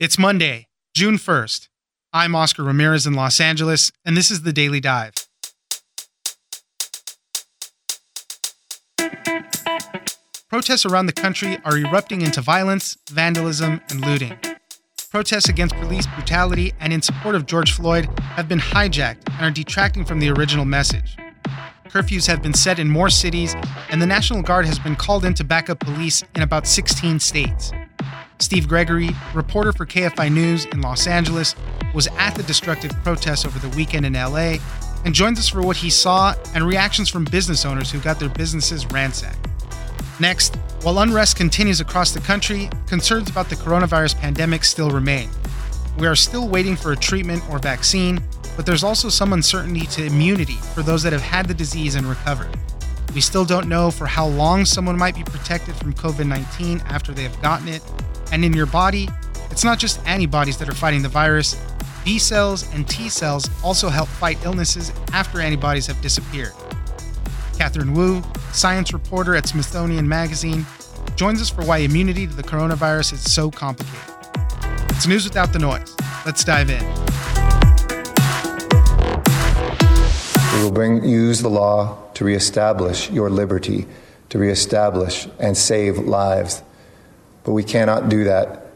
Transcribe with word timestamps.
It's 0.00 0.16
Monday, 0.16 0.68
June 0.94 1.16
1st. 1.16 1.66
I'm 2.12 2.36
Oscar 2.36 2.62
Ramirez 2.62 3.04
in 3.04 3.14
Los 3.14 3.40
Angeles, 3.40 3.90
and 4.04 4.16
this 4.16 4.30
is 4.30 4.42
the 4.42 4.52
Daily 4.52 4.78
Dive. 4.78 5.12
Protests 10.48 10.86
around 10.86 11.06
the 11.06 11.12
country 11.12 11.58
are 11.64 11.76
erupting 11.76 12.22
into 12.22 12.40
violence, 12.40 12.96
vandalism, 13.10 13.80
and 13.90 14.06
looting. 14.06 14.38
Protests 15.10 15.48
against 15.48 15.74
police 15.74 16.06
brutality 16.06 16.72
and 16.78 16.92
in 16.92 17.02
support 17.02 17.34
of 17.34 17.46
George 17.46 17.72
Floyd 17.72 18.08
have 18.20 18.48
been 18.48 18.60
hijacked 18.60 19.26
and 19.26 19.46
are 19.46 19.50
detracting 19.50 20.04
from 20.04 20.20
the 20.20 20.30
original 20.30 20.64
message. 20.64 21.16
Curfews 21.88 22.28
have 22.28 22.40
been 22.40 22.54
set 22.54 22.78
in 22.78 22.88
more 22.88 23.10
cities, 23.10 23.56
and 23.90 24.00
the 24.00 24.06
National 24.06 24.42
Guard 24.42 24.64
has 24.64 24.78
been 24.78 24.94
called 24.94 25.24
in 25.24 25.34
to 25.34 25.42
back 25.42 25.68
up 25.68 25.80
police 25.80 26.22
in 26.36 26.42
about 26.42 26.68
16 26.68 27.18
states. 27.18 27.72
Steve 28.40 28.68
Gregory, 28.68 29.10
reporter 29.34 29.72
for 29.72 29.84
KFI 29.84 30.32
News 30.32 30.64
in 30.66 30.80
Los 30.80 31.06
Angeles, 31.08 31.56
was 31.92 32.06
at 32.18 32.34
the 32.36 32.44
destructive 32.44 32.92
protests 33.02 33.44
over 33.44 33.58
the 33.58 33.74
weekend 33.76 34.06
in 34.06 34.12
LA 34.12 34.56
and 35.04 35.14
joins 35.14 35.38
us 35.38 35.48
for 35.48 35.60
what 35.60 35.76
he 35.76 35.90
saw 35.90 36.34
and 36.54 36.64
reactions 36.64 37.08
from 37.08 37.24
business 37.24 37.64
owners 37.64 37.90
who 37.90 37.98
got 38.00 38.20
their 38.20 38.28
businesses 38.28 38.86
ransacked. 38.86 39.48
Next, 40.20 40.54
while 40.82 41.00
unrest 41.00 41.36
continues 41.36 41.80
across 41.80 42.12
the 42.12 42.20
country, 42.20 42.70
concerns 42.86 43.28
about 43.28 43.48
the 43.48 43.56
coronavirus 43.56 44.16
pandemic 44.16 44.64
still 44.64 44.90
remain. 44.90 45.30
We 45.98 46.06
are 46.06 46.16
still 46.16 46.48
waiting 46.48 46.76
for 46.76 46.92
a 46.92 46.96
treatment 46.96 47.42
or 47.50 47.58
vaccine, 47.58 48.22
but 48.56 48.66
there's 48.66 48.84
also 48.84 49.08
some 49.08 49.32
uncertainty 49.32 49.86
to 49.86 50.04
immunity 50.04 50.56
for 50.74 50.82
those 50.82 51.02
that 51.02 51.12
have 51.12 51.22
had 51.22 51.48
the 51.48 51.54
disease 51.54 51.96
and 51.96 52.06
recovered. 52.06 52.56
We 53.18 53.22
still 53.22 53.44
don't 53.44 53.66
know 53.68 53.90
for 53.90 54.06
how 54.06 54.28
long 54.28 54.64
someone 54.64 54.96
might 54.96 55.16
be 55.16 55.24
protected 55.24 55.74
from 55.74 55.92
COVID 55.92 56.28
19 56.28 56.80
after 56.86 57.10
they 57.12 57.24
have 57.24 57.42
gotten 57.42 57.66
it. 57.66 57.82
And 58.30 58.44
in 58.44 58.52
your 58.52 58.64
body, 58.66 59.08
it's 59.50 59.64
not 59.64 59.80
just 59.80 60.00
antibodies 60.06 60.56
that 60.58 60.68
are 60.68 60.74
fighting 60.74 61.02
the 61.02 61.08
virus, 61.08 61.60
B 62.04 62.20
cells 62.20 62.72
and 62.72 62.88
T 62.88 63.08
cells 63.08 63.50
also 63.64 63.88
help 63.88 64.06
fight 64.06 64.38
illnesses 64.44 64.92
after 65.12 65.40
antibodies 65.40 65.88
have 65.88 66.00
disappeared. 66.00 66.52
Katherine 67.56 67.92
Wu, 67.92 68.22
science 68.52 68.92
reporter 68.92 69.34
at 69.34 69.48
Smithsonian 69.48 70.08
Magazine, 70.08 70.64
joins 71.16 71.42
us 71.42 71.50
for 71.50 71.64
why 71.64 71.78
immunity 71.78 72.24
to 72.24 72.32
the 72.32 72.44
coronavirus 72.44 73.14
is 73.14 73.32
so 73.32 73.50
complicated. 73.50 74.14
It's 74.90 75.08
news 75.08 75.24
without 75.24 75.52
the 75.52 75.58
noise. 75.58 75.92
Let's 76.24 76.44
dive 76.44 76.70
in. 76.70 77.07
We 80.54 80.62
will 80.62 80.72
bring 80.72 81.04
use 81.04 81.40
the 81.40 81.50
law 81.50 81.98
to 82.14 82.24
reestablish 82.24 83.10
your 83.10 83.30
liberty, 83.30 83.86
to 84.30 84.38
reestablish 84.38 85.28
and 85.38 85.56
save 85.56 85.98
lives. 85.98 86.62
But 87.44 87.52
we 87.52 87.62
cannot 87.62 88.08
do 88.08 88.24
that 88.24 88.66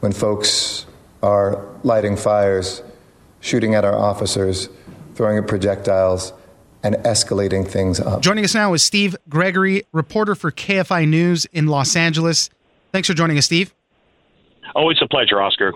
when 0.00 0.12
folks 0.12 0.86
are 1.22 1.64
lighting 1.84 2.16
fires, 2.16 2.82
shooting 3.40 3.74
at 3.74 3.84
our 3.84 3.94
officers, 3.96 4.68
throwing 5.14 5.38
at 5.38 5.46
projectiles, 5.46 6.32
and 6.82 6.96
escalating 6.96 7.66
things 7.66 8.00
up. 8.00 8.22
Joining 8.22 8.44
us 8.44 8.54
now 8.54 8.72
is 8.72 8.82
Steve 8.82 9.16
Gregory, 9.28 9.82
reporter 9.92 10.34
for 10.34 10.50
KFI 10.50 11.08
News 11.08 11.44
in 11.46 11.66
Los 11.66 11.96
Angeles. 11.96 12.50
Thanks 12.92 13.08
for 13.08 13.14
joining 13.14 13.36
us, 13.38 13.46
Steve. 13.46 13.74
Always 14.74 14.98
a 15.02 15.08
pleasure, 15.08 15.40
Oscar. 15.40 15.72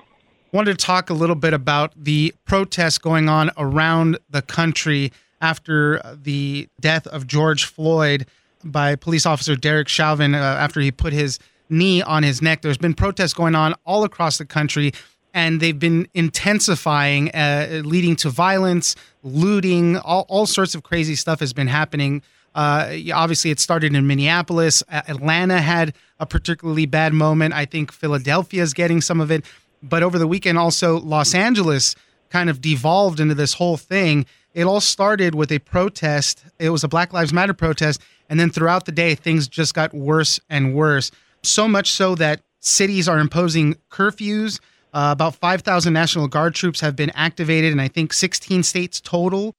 Wanted 0.52 0.78
to 0.78 0.84
talk 0.84 1.10
a 1.10 1.14
little 1.14 1.34
bit 1.34 1.54
about 1.54 1.92
the 1.96 2.34
protests 2.44 2.98
going 2.98 3.28
on 3.28 3.50
around 3.56 4.18
the 4.30 4.42
country 4.42 5.12
after 5.42 6.00
the 6.14 6.68
death 6.80 7.06
of 7.08 7.26
George 7.26 7.66
Floyd 7.66 8.26
by 8.64 8.96
police 8.96 9.26
officer 9.26 9.56
Derek 9.56 9.88
Chauvin 9.88 10.34
uh, 10.34 10.38
after 10.38 10.80
he 10.80 10.90
put 10.90 11.12
his 11.12 11.38
knee 11.68 12.00
on 12.00 12.22
his 12.22 12.40
neck. 12.40 12.62
There's 12.62 12.78
been 12.78 12.94
protests 12.94 13.34
going 13.34 13.54
on 13.54 13.74
all 13.84 14.04
across 14.04 14.38
the 14.38 14.46
country 14.46 14.92
and 15.34 15.60
they've 15.60 15.78
been 15.78 16.06
intensifying, 16.14 17.30
uh, 17.30 17.82
leading 17.84 18.16
to 18.16 18.30
violence, 18.30 18.94
looting, 19.22 19.96
all, 19.98 20.26
all 20.28 20.46
sorts 20.46 20.74
of 20.74 20.82
crazy 20.82 21.14
stuff 21.14 21.40
has 21.40 21.52
been 21.52 21.68
happening. 21.68 22.22
Uh, 22.54 22.92
obviously, 23.14 23.50
it 23.50 23.58
started 23.58 23.94
in 23.94 24.06
Minneapolis. 24.06 24.82
Atlanta 24.90 25.58
had 25.58 25.94
a 26.20 26.26
particularly 26.26 26.84
bad 26.84 27.14
moment. 27.14 27.54
I 27.54 27.64
think 27.64 27.90
Philadelphia 27.90 28.62
is 28.62 28.74
getting 28.74 29.00
some 29.00 29.20
of 29.22 29.30
it. 29.30 29.44
But 29.82 30.02
over 30.02 30.18
the 30.18 30.26
weekend, 30.26 30.58
also, 30.58 31.00
Los 31.00 31.34
Angeles 31.34 31.96
kind 32.28 32.50
of 32.50 32.60
devolved 32.60 33.20
into 33.20 33.34
this 33.34 33.54
whole 33.54 33.78
thing. 33.78 34.26
It 34.54 34.64
all 34.64 34.80
started 34.80 35.34
with 35.34 35.50
a 35.50 35.58
protest. 35.58 36.44
It 36.58 36.70
was 36.70 36.84
a 36.84 36.88
Black 36.88 37.12
Lives 37.12 37.32
Matter 37.32 37.54
protest. 37.54 38.00
And 38.28 38.38
then 38.38 38.50
throughout 38.50 38.86
the 38.86 38.92
day, 38.92 39.14
things 39.14 39.48
just 39.48 39.74
got 39.74 39.94
worse 39.94 40.40
and 40.48 40.74
worse. 40.74 41.10
So 41.42 41.66
much 41.68 41.90
so 41.90 42.14
that 42.16 42.40
cities 42.60 43.08
are 43.08 43.18
imposing 43.18 43.76
curfews 43.90 44.60
uh, 44.94 45.10
about 45.12 45.34
5,000 45.36 45.92
National 45.92 46.28
Guard 46.28 46.54
troops 46.54 46.80
have 46.80 46.94
been 46.94 47.10
activated, 47.10 47.72
and 47.72 47.80
I 47.80 47.88
think 47.88 48.12
16 48.12 48.62
states 48.62 49.00
total. 49.00 49.54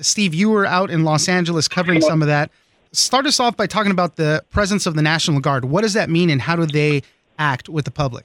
Steve, 0.00 0.32
you 0.32 0.48
were 0.48 0.64
out 0.64 0.90
in 0.90 1.04
Los 1.04 1.28
Angeles 1.28 1.68
covering 1.68 2.00
some 2.00 2.22
of 2.22 2.28
that. 2.28 2.50
Start 2.92 3.26
us 3.26 3.38
off 3.38 3.56
by 3.56 3.66
talking 3.66 3.92
about 3.92 4.16
the 4.16 4.42
presence 4.50 4.86
of 4.86 4.94
the 4.94 5.02
National 5.02 5.40
Guard. 5.40 5.66
What 5.66 5.82
does 5.82 5.92
that 5.92 6.08
mean, 6.08 6.30
and 6.30 6.40
how 6.40 6.56
do 6.56 6.64
they 6.64 7.02
act 7.38 7.68
with 7.68 7.84
the 7.84 7.90
public? 7.90 8.24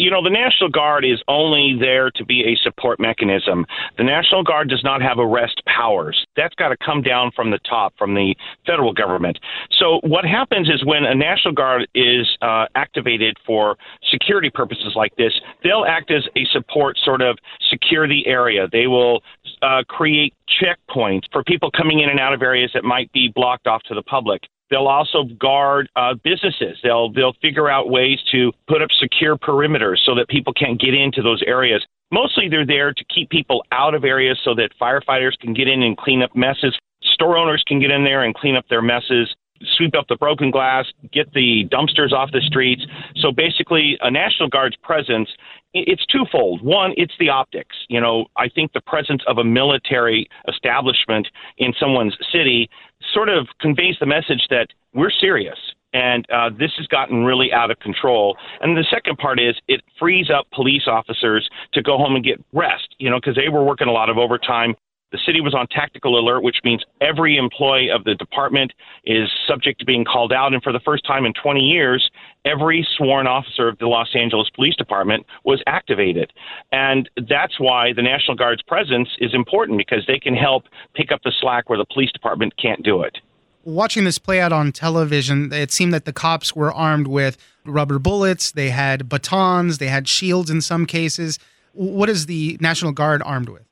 You 0.00 0.10
know, 0.10 0.22
the 0.22 0.30
National 0.30 0.70
Guard 0.70 1.04
is 1.04 1.22
only 1.28 1.76
there 1.78 2.10
to 2.12 2.24
be 2.24 2.40
a 2.40 2.56
support 2.62 2.98
mechanism. 2.98 3.66
The 3.98 4.04
National 4.04 4.42
Guard 4.42 4.70
does 4.70 4.82
not 4.82 5.02
have 5.02 5.18
arrest 5.18 5.60
powers. 5.66 6.26
That's 6.36 6.54
got 6.54 6.70
to 6.70 6.76
come 6.78 7.02
down 7.02 7.32
from 7.36 7.50
the 7.50 7.58
top, 7.68 7.92
from 7.98 8.14
the 8.14 8.34
federal 8.64 8.94
government. 8.94 9.38
So, 9.78 10.00
what 10.02 10.24
happens 10.24 10.70
is 10.70 10.84
when 10.86 11.04
a 11.04 11.14
National 11.14 11.52
Guard 11.52 11.86
is 11.94 12.26
uh, 12.40 12.64
activated 12.74 13.36
for 13.46 13.76
security 14.10 14.48
purposes 14.48 14.94
like 14.96 15.14
this, 15.16 15.34
they'll 15.62 15.84
act 15.86 16.10
as 16.10 16.24
a 16.34 16.46
support, 16.50 16.96
sort 17.04 17.20
of 17.20 17.36
secure 17.68 18.08
the 18.08 18.26
area. 18.26 18.68
They 18.72 18.86
will 18.86 19.22
uh, 19.60 19.82
create 19.86 20.32
checkpoints 20.62 21.24
for 21.30 21.44
people 21.44 21.70
coming 21.70 22.00
in 22.00 22.08
and 22.08 22.18
out 22.18 22.32
of 22.32 22.40
areas 22.40 22.70
that 22.72 22.84
might 22.84 23.12
be 23.12 23.30
blocked 23.34 23.66
off 23.66 23.82
to 23.84 23.94
the 23.94 24.02
public. 24.02 24.42
They'll 24.70 24.86
also 24.86 25.24
guard 25.38 25.88
uh, 25.96 26.14
businesses. 26.22 26.78
They'll 26.82 27.12
they'll 27.12 27.34
figure 27.42 27.68
out 27.68 27.90
ways 27.90 28.18
to 28.32 28.52
put 28.68 28.82
up 28.82 28.90
secure 28.98 29.36
perimeters 29.36 29.98
so 30.04 30.14
that 30.14 30.28
people 30.28 30.52
can't 30.52 30.80
get 30.80 30.94
into 30.94 31.22
those 31.22 31.42
areas. 31.46 31.84
Mostly, 32.12 32.48
they're 32.48 32.66
there 32.66 32.92
to 32.92 33.04
keep 33.12 33.30
people 33.30 33.64
out 33.72 33.94
of 33.94 34.04
areas 34.04 34.38
so 34.44 34.54
that 34.54 34.70
firefighters 34.80 35.38
can 35.40 35.54
get 35.54 35.68
in 35.68 35.82
and 35.82 35.96
clean 35.96 36.22
up 36.22 36.34
messes. 36.34 36.76
Store 37.02 37.36
owners 37.36 37.62
can 37.66 37.80
get 37.80 37.90
in 37.90 38.04
there 38.04 38.22
and 38.22 38.34
clean 38.34 38.56
up 38.56 38.66
their 38.68 38.82
messes 38.82 39.34
sweep 39.76 39.94
up 39.94 40.06
the 40.08 40.16
broken 40.16 40.50
glass, 40.50 40.86
get 41.12 41.32
the 41.34 41.68
dumpsters 41.70 42.12
off 42.12 42.30
the 42.32 42.40
streets. 42.40 42.82
So 43.16 43.30
basically, 43.30 43.98
a 44.00 44.10
National 44.10 44.48
Guard's 44.48 44.76
presence 44.76 45.28
it's 45.72 46.04
twofold. 46.06 46.62
One, 46.62 46.94
it's 46.96 47.14
the 47.20 47.28
optics. 47.28 47.76
You 47.88 48.00
know, 48.00 48.26
I 48.36 48.48
think 48.48 48.72
the 48.72 48.80
presence 48.80 49.22
of 49.28 49.38
a 49.38 49.44
military 49.44 50.28
establishment 50.48 51.28
in 51.58 51.72
someone's 51.78 52.16
city 52.32 52.68
sort 53.12 53.28
of 53.28 53.48
conveys 53.60 53.96
the 54.00 54.06
message 54.06 54.46
that 54.50 54.68
we're 54.94 55.10
serious 55.10 55.58
and 55.92 56.26
uh, 56.30 56.50
this 56.50 56.70
has 56.76 56.86
gotten 56.86 57.24
really 57.24 57.52
out 57.52 57.70
of 57.70 57.78
control. 57.80 58.36
And 58.60 58.76
the 58.76 58.84
second 58.90 59.18
part 59.18 59.40
is 59.40 59.56
it 59.68 59.82
frees 59.98 60.30
up 60.30 60.46
police 60.52 60.86
officers 60.86 61.48
to 61.72 61.82
go 61.82 61.96
home 61.96 62.14
and 62.14 62.24
get 62.24 62.42
rest, 62.52 62.94
you 62.98 63.10
know, 63.10 63.16
because 63.16 63.36
they 63.36 63.48
were 63.48 63.64
working 63.64 63.88
a 63.88 63.92
lot 63.92 64.08
of 64.10 64.18
overtime. 64.18 64.74
The 65.12 65.18
city 65.26 65.40
was 65.40 65.54
on 65.54 65.66
tactical 65.66 66.18
alert, 66.18 66.42
which 66.42 66.58
means 66.62 66.84
every 67.00 67.36
employee 67.36 67.90
of 67.90 68.04
the 68.04 68.14
department 68.14 68.72
is 69.04 69.28
subject 69.46 69.80
to 69.80 69.84
being 69.84 70.04
called 70.04 70.32
out. 70.32 70.52
And 70.52 70.62
for 70.62 70.72
the 70.72 70.80
first 70.80 71.04
time 71.04 71.24
in 71.24 71.32
20 71.32 71.60
years, 71.60 72.10
every 72.44 72.86
sworn 72.96 73.26
officer 73.26 73.68
of 73.68 73.78
the 73.78 73.86
Los 73.86 74.14
Angeles 74.14 74.48
Police 74.54 74.76
Department 74.76 75.26
was 75.44 75.62
activated. 75.66 76.32
And 76.70 77.10
that's 77.28 77.58
why 77.58 77.92
the 77.92 78.02
National 78.02 78.36
Guard's 78.36 78.62
presence 78.62 79.08
is 79.18 79.34
important 79.34 79.78
because 79.78 80.04
they 80.06 80.18
can 80.18 80.34
help 80.34 80.64
pick 80.94 81.10
up 81.10 81.22
the 81.24 81.32
slack 81.40 81.68
where 81.68 81.78
the 81.78 81.86
police 81.92 82.12
department 82.12 82.54
can't 82.56 82.82
do 82.82 83.02
it. 83.02 83.18
Watching 83.64 84.04
this 84.04 84.18
play 84.18 84.40
out 84.40 84.52
on 84.52 84.72
television, 84.72 85.52
it 85.52 85.70
seemed 85.70 85.92
that 85.92 86.06
the 86.06 86.14
cops 86.14 86.56
were 86.56 86.72
armed 86.72 87.06
with 87.06 87.36
rubber 87.66 87.98
bullets, 87.98 88.52
they 88.52 88.70
had 88.70 89.08
batons, 89.08 89.78
they 89.78 89.88
had 89.88 90.08
shields 90.08 90.50
in 90.50 90.60
some 90.60 90.86
cases. 90.86 91.38
What 91.72 92.08
is 92.08 92.26
the 92.26 92.56
National 92.60 92.92
Guard 92.92 93.22
armed 93.24 93.50
with? 93.50 93.69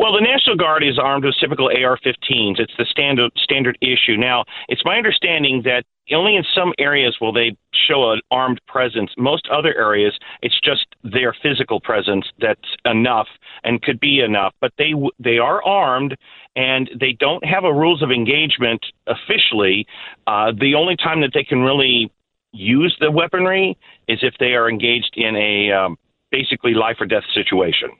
Well, 0.00 0.14
the 0.14 0.22
National 0.22 0.56
Guard 0.56 0.82
is 0.82 0.98
armed 0.98 1.26
with 1.26 1.34
typical 1.38 1.66
AR-15s. 1.66 2.58
It's 2.58 2.72
the 2.78 2.86
standard 2.86 3.32
standard 3.36 3.76
issue. 3.82 4.16
Now, 4.16 4.46
it's 4.66 4.82
my 4.82 4.96
understanding 4.96 5.60
that 5.66 5.84
only 6.10 6.36
in 6.36 6.44
some 6.54 6.72
areas 6.78 7.18
will 7.20 7.34
they 7.34 7.54
show 7.86 8.10
an 8.10 8.22
armed 8.30 8.62
presence. 8.66 9.10
Most 9.18 9.46
other 9.52 9.76
areas, 9.76 10.18
it's 10.40 10.58
just 10.58 10.86
their 11.04 11.36
physical 11.42 11.80
presence 11.80 12.24
that's 12.38 12.76
enough 12.86 13.28
and 13.62 13.82
could 13.82 14.00
be 14.00 14.20
enough. 14.20 14.54
But 14.58 14.72
they 14.78 14.94
they 15.18 15.36
are 15.36 15.62
armed 15.64 16.16
and 16.56 16.88
they 16.98 17.12
don't 17.12 17.44
have 17.44 17.64
a 17.64 17.74
rules 17.74 18.02
of 18.02 18.10
engagement 18.10 18.80
officially. 19.06 19.86
Uh, 20.26 20.52
the 20.58 20.76
only 20.76 20.96
time 20.96 21.20
that 21.20 21.32
they 21.34 21.44
can 21.44 21.60
really 21.60 22.10
use 22.52 22.96
the 23.00 23.10
weaponry 23.10 23.76
is 24.08 24.20
if 24.22 24.32
they 24.40 24.54
are 24.54 24.66
engaged 24.66 25.12
in 25.18 25.36
a 25.36 25.70
um, 25.72 25.98
basically 26.30 26.72
life 26.72 26.96
or 27.00 27.06
death 27.06 27.24
situation 27.34 27.90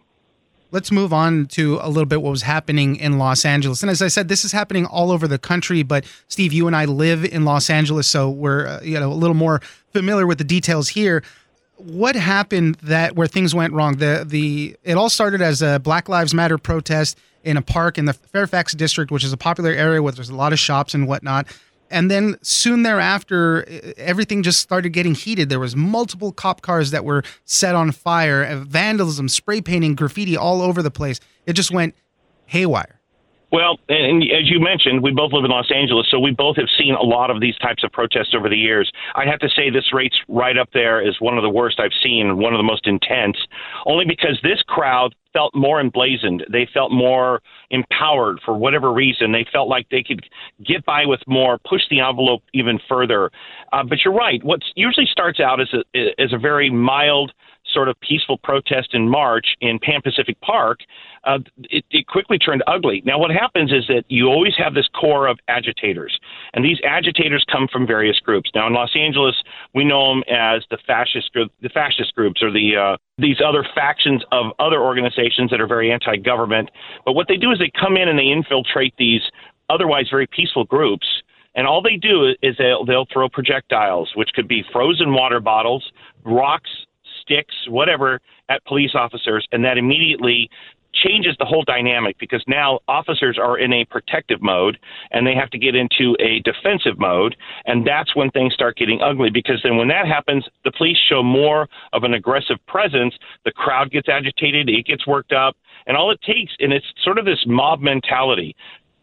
let's 0.72 0.90
move 0.92 1.12
on 1.12 1.46
to 1.46 1.78
a 1.82 1.88
little 1.88 2.06
bit 2.06 2.22
what 2.22 2.30
was 2.30 2.42
happening 2.42 2.96
in 2.96 3.18
Los 3.18 3.44
Angeles. 3.44 3.82
And 3.82 3.90
as 3.90 4.02
I 4.02 4.08
said, 4.08 4.28
this 4.28 4.44
is 4.44 4.52
happening 4.52 4.86
all 4.86 5.10
over 5.10 5.26
the 5.26 5.38
country. 5.38 5.82
But 5.82 6.04
Steve, 6.28 6.52
you 6.52 6.66
and 6.66 6.76
I 6.76 6.84
live 6.84 7.24
in 7.24 7.44
Los 7.44 7.70
Angeles, 7.70 8.06
so 8.06 8.30
we're 8.30 8.66
uh, 8.66 8.80
you 8.82 8.98
know 8.98 9.12
a 9.12 9.14
little 9.14 9.34
more 9.36 9.60
familiar 9.92 10.26
with 10.26 10.38
the 10.38 10.44
details 10.44 10.88
here. 10.88 11.22
what 11.76 12.14
happened 12.14 12.76
that 12.82 13.16
where 13.16 13.26
things 13.26 13.54
went 13.54 13.72
wrong? 13.72 13.96
The 13.96 14.24
the 14.26 14.76
it 14.84 14.96
all 14.96 15.08
started 15.10 15.40
as 15.42 15.62
a 15.62 15.78
Black 15.78 16.08
Lives 16.08 16.34
Matter 16.34 16.58
protest 16.58 17.18
in 17.42 17.56
a 17.56 17.62
park 17.62 17.96
in 17.96 18.04
the 18.04 18.12
Fairfax 18.12 18.74
district, 18.74 19.10
which 19.10 19.24
is 19.24 19.32
a 19.32 19.36
popular 19.36 19.70
area 19.70 20.02
where 20.02 20.12
there's 20.12 20.28
a 20.28 20.34
lot 20.34 20.52
of 20.52 20.58
shops 20.58 20.94
and 20.94 21.08
whatnot. 21.08 21.46
And 21.90 22.10
then 22.10 22.36
soon 22.42 22.84
thereafter, 22.84 23.66
everything 23.96 24.42
just 24.42 24.60
started 24.60 24.90
getting 24.90 25.14
heated. 25.14 25.48
There 25.48 25.60
was 25.60 25.74
multiple 25.74 26.32
cop 26.32 26.62
cars 26.62 26.92
that 26.92 27.04
were 27.04 27.24
set 27.44 27.74
on 27.74 27.90
fire, 27.92 28.44
uh, 28.44 28.60
vandalism, 28.60 29.28
spray 29.28 29.60
painting, 29.60 29.94
graffiti 29.96 30.36
all 30.36 30.62
over 30.62 30.82
the 30.82 30.90
place. 30.90 31.20
It 31.46 31.54
just 31.54 31.70
went 31.70 31.94
haywire. 32.46 33.00
Well, 33.52 33.80
and 33.88 34.22
as 34.22 34.48
you 34.48 34.60
mentioned, 34.60 35.02
we 35.02 35.10
both 35.10 35.32
live 35.32 35.44
in 35.44 35.50
Los 35.50 35.72
Angeles, 35.74 36.06
so 36.08 36.20
we 36.20 36.30
both 36.30 36.56
have 36.56 36.68
seen 36.78 36.94
a 36.94 37.02
lot 37.02 37.32
of 37.32 37.40
these 37.40 37.56
types 37.58 37.82
of 37.82 37.90
protests 37.90 38.32
over 38.32 38.48
the 38.48 38.56
years. 38.56 38.90
I 39.16 39.24
have 39.26 39.40
to 39.40 39.48
say 39.48 39.70
this 39.70 39.92
rate's 39.92 40.16
right 40.28 40.56
up 40.56 40.68
there 40.72 41.02
as 41.02 41.16
one 41.18 41.36
of 41.36 41.42
the 41.42 41.50
worst 41.50 41.80
I've 41.80 41.90
seen, 42.00 42.38
one 42.38 42.54
of 42.54 42.58
the 42.58 42.64
most 42.64 42.86
intense, 42.86 43.36
only 43.86 44.04
because 44.04 44.38
this 44.44 44.62
crowd 44.68 45.16
felt 45.32 45.54
more 45.54 45.80
emblazoned. 45.80 46.44
They 46.50 46.68
felt 46.72 46.92
more 46.92 47.40
empowered 47.70 48.40
for 48.44 48.56
whatever 48.56 48.92
reason. 48.92 49.32
They 49.32 49.46
felt 49.52 49.68
like 49.68 49.88
they 49.90 50.02
could 50.02 50.24
get 50.64 50.84
by 50.84 51.06
with 51.06 51.20
more, 51.26 51.58
push 51.68 51.82
the 51.90 52.00
envelope 52.00 52.42
even 52.52 52.78
further. 52.88 53.30
Uh, 53.72 53.84
but 53.84 53.98
you're 54.04 54.14
right. 54.14 54.42
What 54.44 54.60
usually 54.74 55.06
starts 55.06 55.40
out 55.40 55.60
as 55.60 55.68
a, 55.72 56.20
as 56.20 56.32
a 56.32 56.38
very 56.38 56.70
mild– 56.70 57.32
sort 57.72 57.88
of 57.88 57.96
peaceful 58.00 58.38
protest 58.38 58.94
in 58.94 59.08
March 59.08 59.56
in 59.60 59.78
Pan 59.78 60.00
Pacific 60.02 60.40
Park, 60.40 60.80
uh, 61.24 61.38
it, 61.64 61.84
it 61.90 62.06
quickly 62.06 62.38
turned 62.38 62.62
ugly. 62.66 63.02
Now, 63.04 63.18
what 63.18 63.30
happens 63.30 63.72
is 63.72 63.86
that 63.88 64.04
you 64.08 64.26
always 64.26 64.54
have 64.58 64.74
this 64.74 64.88
core 64.98 65.26
of 65.26 65.38
agitators, 65.48 66.18
and 66.54 66.64
these 66.64 66.78
agitators 66.84 67.44
come 67.50 67.68
from 67.70 67.86
various 67.86 68.18
groups. 68.18 68.50
Now, 68.54 68.66
in 68.66 68.72
Los 68.72 68.96
Angeles, 68.96 69.36
we 69.74 69.84
know 69.84 70.14
them 70.14 70.22
as 70.28 70.64
the 70.70 70.78
fascist 70.86 71.32
group, 71.32 71.52
the 71.60 71.68
fascist 71.68 72.14
groups, 72.14 72.42
or 72.42 72.50
the 72.50 72.76
uh, 72.76 72.96
these 73.18 73.36
other 73.46 73.66
factions 73.74 74.22
of 74.32 74.46
other 74.58 74.80
organizations 74.80 75.19
that 75.50 75.60
are 75.60 75.66
very 75.66 75.92
anti-government. 75.92 76.70
But 77.04 77.12
what 77.12 77.28
they 77.28 77.36
do 77.36 77.50
is 77.50 77.58
they 77.58 77.72
come 77.78 77.96
in 77.96 78.08
and 78.08 78.18
they 78.18 78.28
infiltrate 78.28 78.94
these 78.98 79.22
otherwise 79.68 80.06
very 80.10 80.26
peaceful 80.26 80.64
groups. 80.64 81.06
And 81.54 81.66
all 81.66 81.82
they 81.82 81.96
do 81.96 82.34
is 82.42 82.56
they'll, 82.58 82.84
they'll 82.84 83.06
throw 83.12 83.28
projectiles, 83.28 84.10
which 84.14 84.30
could 84.34 84.48
be 84.48 84.64
frozen 84.72 85.12
water 85.12 85.40
bottles, 85.40 85.90
rocks, 86.24 86.70
sticks, 87.22 87.54
whatever, 87.68 88.20
at 88.48 88.64
police 88.64 88.92
officers, 88.94 89.46
and 89.52 89.64
that 89.64 89.78
immediately 89.78 90.48
changes 90.92 91.36
the 91.38 91.44
whole 91.44 91.64
dynamic 91.64 92.18
because 92.18 92.42
now 92.46 92.80
officers 92.88 93.38
are 93.38 93.58
in 93.58 93.72
a 93.72 93.84
protective 93.84 94.42
mode 94.42 94.78
and 95.10 95.26
they 95.26 95.34
have 95.34 95.50
to 95.50 95.58
get 95.58 95.74
into 95.74 96.16
a 96.20 96.40
defensive 96.40 96.98
mode 96.98 97.36
and 97.66 97.86
that's 97.86 98.14
when 98.16 98.30
things 98.30 98.52
start 98.52 98.76
getting 98.76 99.00
ugly 99.00 99.30
because 99.30 99.60
then 99.62 99.76
when 99.76 99.88
that 99.88 100.06
happens 100.06 100.44
the 100.64 100.72
police 100.72 100.98
show 101.08 101.22
more 101.22 101.68
of 101.92 102.02
an 102.02 102.14
aggressive 102.14 102.56
presence 102.66 103.14
the 103.44 103.52
crowd 103.52 103.90
gets 103.90 104.08
agitated 104.08 104.68
it 104.68 104.84
gets 104.84 105.06
worked 105.06 105.32
up 105.32 105.56
and 105.86 105.96
all 105.96 106.10
it 106.10 106.20
takes 106.22 106.52
and 106.58 106.72
it's 106.72 106.86
sort 107.02 107.18
of 107.18 107.24
this 107.24 107.44
mob 107.46 107.80
mentality 107.80 108.54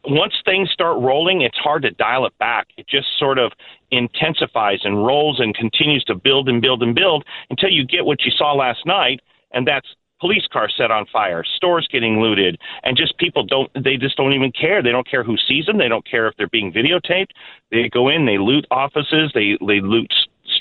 once 0.09 0.33
things 0.45 0.69
start 0.71 1.01
rolling, 1.01 1.41
it's 1.41 1.57
hard 1.57 1.81
to 1.83 1.91
dial 1.91 2.25
it 2.25 2.37
back. 2.37 2.67
It 2.77 2.87
just 2.87 3.07
sort 3.19 3.37
of 3.37 3.51
intensifies 3.91 4.79
and 4.83 5.05
rolls 5.05 5.39
and 5.39 5.53
continues 5.53 6.03
to 6.05 6.15
build 6.15 6.47
and 6.47 6.61
build 6.61 6.81
and 6.81 6.95
build 6.95 7.25
until 7.49 7.69
you 7.69 7.85
get 7.85 8.05
what 8.05 8.23
you 8.23 8.31
saw 8.31 8.53
last 8.53 8.85
night, 8.85 9.19
and 9.51 9.67
that's 9.67 9.87
police 10.19 10.47
cars 10.51 10.73
set 10.77 10.91
on 10.91 11.05
fire, 11.11 11.43
stores 11.43 11.87
getting 11.91 12.19
looted, 12.19 12.59
and 12.83 12.97
just 12.97 13.17
people 13.17 13.43
don't 13.43 13.71
they 13.73 13.97
just 13.97 14.17
don't 14.17 14.33
even 14.33 14.51
care. 14.51 14.81
They 14.81 14.91
don't 14.91 15.09
care 15.09 15.23
who 15.23 15.35
sees 15.47 15.65
them. 15.65 15.77
They 15.77 15.87
don't 15.87 16.05
care 16.05 16.27
if 16.27 16.35
they're 16.37 16.47
being 16.47 16.71
videotaped. 16.71 17.31
They 17.71 17.89
go 17.89 18.09
in, 18.09 18.25
they 18.25 18.37
loot 18.37 18.65
offices, 18.71 19.31
they 19.33 19.57
they 19.65 19.81
loot 19.81 20.11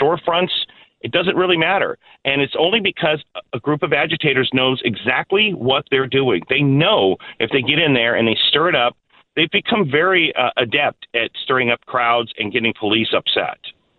storefronts. 0.00 0.52
It 1.02 1.12
doesn't 1.12 1.36
really 1.36 1.56
matter. 1.56 1.98
And 2.24 2.40
it's 2.40 2.54
only 2.58 2.80
because 2.80 3.22
a 3.52 3.60
group 3.60 3.82
of 3.82 3.92
agitators 3.92 4.50
knows 4.52 4.80
exactly 4.84 5.52
what 5.52 5.84
they're 5.90 6.06
doing. 6.06 6.42
They 6.48 6.62
know 6.62 7.16
if 7.38 7.50
they 7.50 7.62
get 7.62 7.78
in 7.78 7.94
there 7.94 8.16
and 8.16 8.26
they 8.26 8.36
stir 8.48 8.70
it 8.70 8.74
up, 8.74 8.96
they've 9.36 9.50
become 9.50 9.88
very 9.88 10.32
uh, 10.34 10.50
adept 10.56 11.06
at 11.14 11.30
stirring 11.44 11.70
up 11.70 11.80
crowds 11.86 12.32
and 12.38 12.52
getting 12.52 12.72
police 12.78 13.14
upset. 13.14 13.58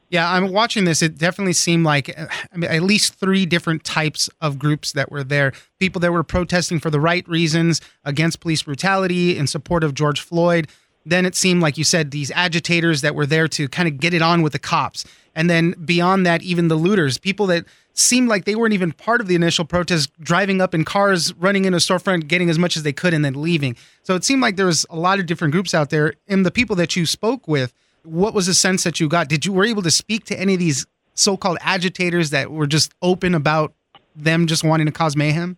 Yeah, 0.09 0.31
I'm 0.31 0.53
watching 0.53 0.85
this. 0.85 1.01
It 1.01 1.17
definitely 1.17 1.53
seemed 1.53 1.83
like 1.83 2.17
I 2.17 2.57
mean, 2.57 2.69
at 2.69 2.81
least 2.81 3.15
three 3.15 3.45
different 3.45 3.83
types 3.83 4.29
of 4.39 4.57
groups 4.57 4.93
that 4.93 5.11
were 5.11 5.23
there. 5.23 5.51
People 5.79 5.99
that 6.01 6.13
were 6.13 6.23
protesting 6.23 6.79
for 6.79 6.89
the 6.89 6.99
right 6.99 7.27
reasons 7.27 7.81
against 8.05 8.39
police 8.39 8.63
brutality 8.63 9.37
in 9.37 9.47
support 9.47 9.83
of 9.83 9.93
George 9.93 10.21
Floyd. 10.21 10.67
Then 11.05 11.25
it 11.25 11.35
seemed 11.35 11.61
like 11.61 11.77
you 11.77 11.83
said 11.83 12.11
these 12.11 12.31
agitators 12.31 13.01
that 13.01 13.15
were 13.15 13.25
there 13.25 13.47
to 13.49 13.67
kind 13.69 13.87
of 13.87 13.99
get 13.99 14.13
it 14.13 14.21
on 14.21 14.41
with 14.41 14.53
the 14.53 14.59
cops. 14.59 15.05
And 15.35 15.49
then 15.49 15.75
beyond 15.85 16.25
that, 16.25 16.41
even 16.41 16.67
the 16.67 16.75
looters, 16.75 17.17
people 17.17 17.45
that 17.47 17.65
seemed 17.93 18.27
like 18.29 18.45
they 18.45 18.55
weren't 18.55 18.73
even 18.73 18.91
part 18.91 19.21
of 19.21 19.27
the 19.27 19.35
initial 19.35 19.65
protest, 19.65 20.11
driving 20.21 20.61
up 20.61 20.73
in 20.73 20.83
cars, 20.83 21.33
running 21.35 21.65
in 21.65 21.73
a 21.73 21.77
storefront, 21.77 22.27
getting 22.27 22.49
as 22.49 22.59
much 22.59 22.77
as 22.77 22.83
they 22.83 22.93
could, 22.93 23.13
and 23.13 23.23
then 23.23 23.41
leaving. 23.41 23.75
So 24.03 24.15
it 24.15 24.23
seemed 24.23 24.41
like 24.41 24.55
there 24.55 24.65
was 24.65 24.85
a 24.89 24.97
lot 24.97 25.19
of 25.19 25.25
different 25.25 25.51
groups 25.51 25.73
out 25.73 25.89
there. 25.89 26.13
And 26.27 26.45
the 26.45 26.51
people 26.51 26.75
that 26.77 26.95
you 26.95 27.05
spoke 27.05 27.47
with, 27.47 27.73
what 28.07 28.33
was 28.33 28.47
the 28.47 28.53
sense 28.53 28.83
that 28.83 28.99
you 28.99 29.09
got? 29.09 29.27
Did 29.27 29.45
you 29.45 29.51
were 29.51 29.65
able 29.65 29.81
to 29.83 29.91
speak 29.91 30.25
to 30.25 30.39
any 30.39 30.53
of 30.53 30.59
these 30.59 30.85
so-called 31.13 31.57
agitators 31.61 32.29
that 32.29 32.51
were 32.51 32.67
just 32.67 32.93
open 33.01 33.35
about 33.35 33.73
them 34.15 34.47
just 34.47 34.63
wanting 34.63 34.85
to 34.85 34.91
cause 34.91 35.15
mayhem? 35.15 35.57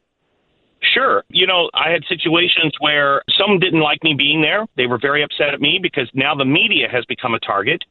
Sure. 0.81 1.23
You 1.29 1.45
know, 1.45 1.69
I 1.73 1.91
had 1.91 2.03
situations 2.07 2.73
where 2.79 3.21
some 3.37 3.59
didn't 3.59 3.81
like 3.81 4.03
me 4.03 4.15
being 4.17 4.41
there. 4.41 4.65
They 4.77 4.87
were 4.87 4.97
very 4.97 5.23
upset 5.23 5.53
at 5.53 5.61
me 5.61 5.79
because 5.81 6.09
now 6.13 6.33
the 6.33 6.45
media 6.45 6.87
has 6.89 7.05
become 7.05 7.33
a 7.33 7.39
target 7.39 7.83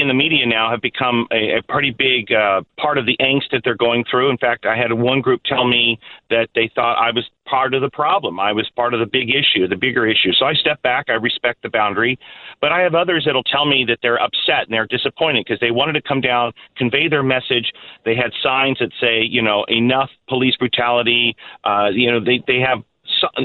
in 0.00 0.08
the 0.08 0.14
media 0.14 0.46
now 0.46 0.70
have 0.70 0.80
become 0.80 1.26
a, 1.30 1.58
a 1.58 1.62
pretty 1.68 1.90
big 1.90 2.32
uh, 2.32 2.62
part 2.78 2.98
of 2.98 3.06
the 3.06 3.16
angst 3.20 3.50
that 3.52 3.62
they're 3.64 3.76
going 3.76 4.04
through. 4.10 4.30
In 4.30 4.38
fact, 4.38 4.66
I 4.66 4.76
had 4.76 4.92
one 4.92 5.20
group 5.20 5.42
tell 5.44 5.66
me 5.66 5.98
that 6.30 6.48
they 6.54 6.70
thought 6.74 6.94
I 6.94 7.10
was 7.10 7.28
part 7.46 7.74
of 7.74 7.82
the 7.82 7.90
problem. 7.90 8.40
I 8.40 8.52
was 8.52 8.68
part 8.74 8.94
of 8.94 9.00
the 9.00 9.06
big 9.06 9.30
issue, 9.30 9.68
the 9.68 9.76
bigger 9.76 10.06
issue. 10.06 10.32
So 10.32 10.46
I 10.46 10.54
step 10.54 10.80
back. 10.82 11.06
I 11.08 11.12
respect 11.12 11.62
the 11.62 11.68
boundary. 11.68 12.18
But 12.60 12.72
I 12.72 12.80
have 12.80 12.94
others 12.94 13.24
that'll 13.26 13.42
tell 13.42 13.66
me 13.66 13.84
that 13.88 13.98
they're 14.02 14.22
upset 14.22 14.64
and 14.64 14.72
they're 14.72 14.86
disappointed 14.86 15.44
because 15.46 15.60
they 15.60 15.70
wanted 15.70 15.92
to 15.94 16.02
come 16.02 16.20
down, 16.20 16.52
convey 16.76 17.08
their 17.08 17.22
message. 17.22 17.72
They 18.04 18.14
had 18.14 18.32
signs 18.42 18.78
that 18.78 18.92
say, 19.00 19.22
you 19.22 19.42
know, 19.42 19.64
enough 19.68 20.10
police 20.28 20.56
brutality. 20.56 21.36
Uh, 21.64 21.88
you 21.92 22.10
know, 22.10 22.24
they, 22.24 22.42
they 22.46 22.60
have 22.60 22.82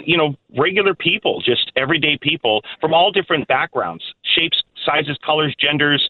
you 0.05 0.17
know, 0.17 0.35
regular 0.57 0.95
people, 0.95 1.41
just 1.41 1.71
everyday 1.75 2.17
people 2.21 2.61
from 2.79 2.93
all 2.93 3.11
different 3.11 3.47
backgrounds, 3.47 4.03
shapes, 4.35 4.61
sizes, 4.85 5.17
colors, 5.25 5.55
genders, 5.59 6.07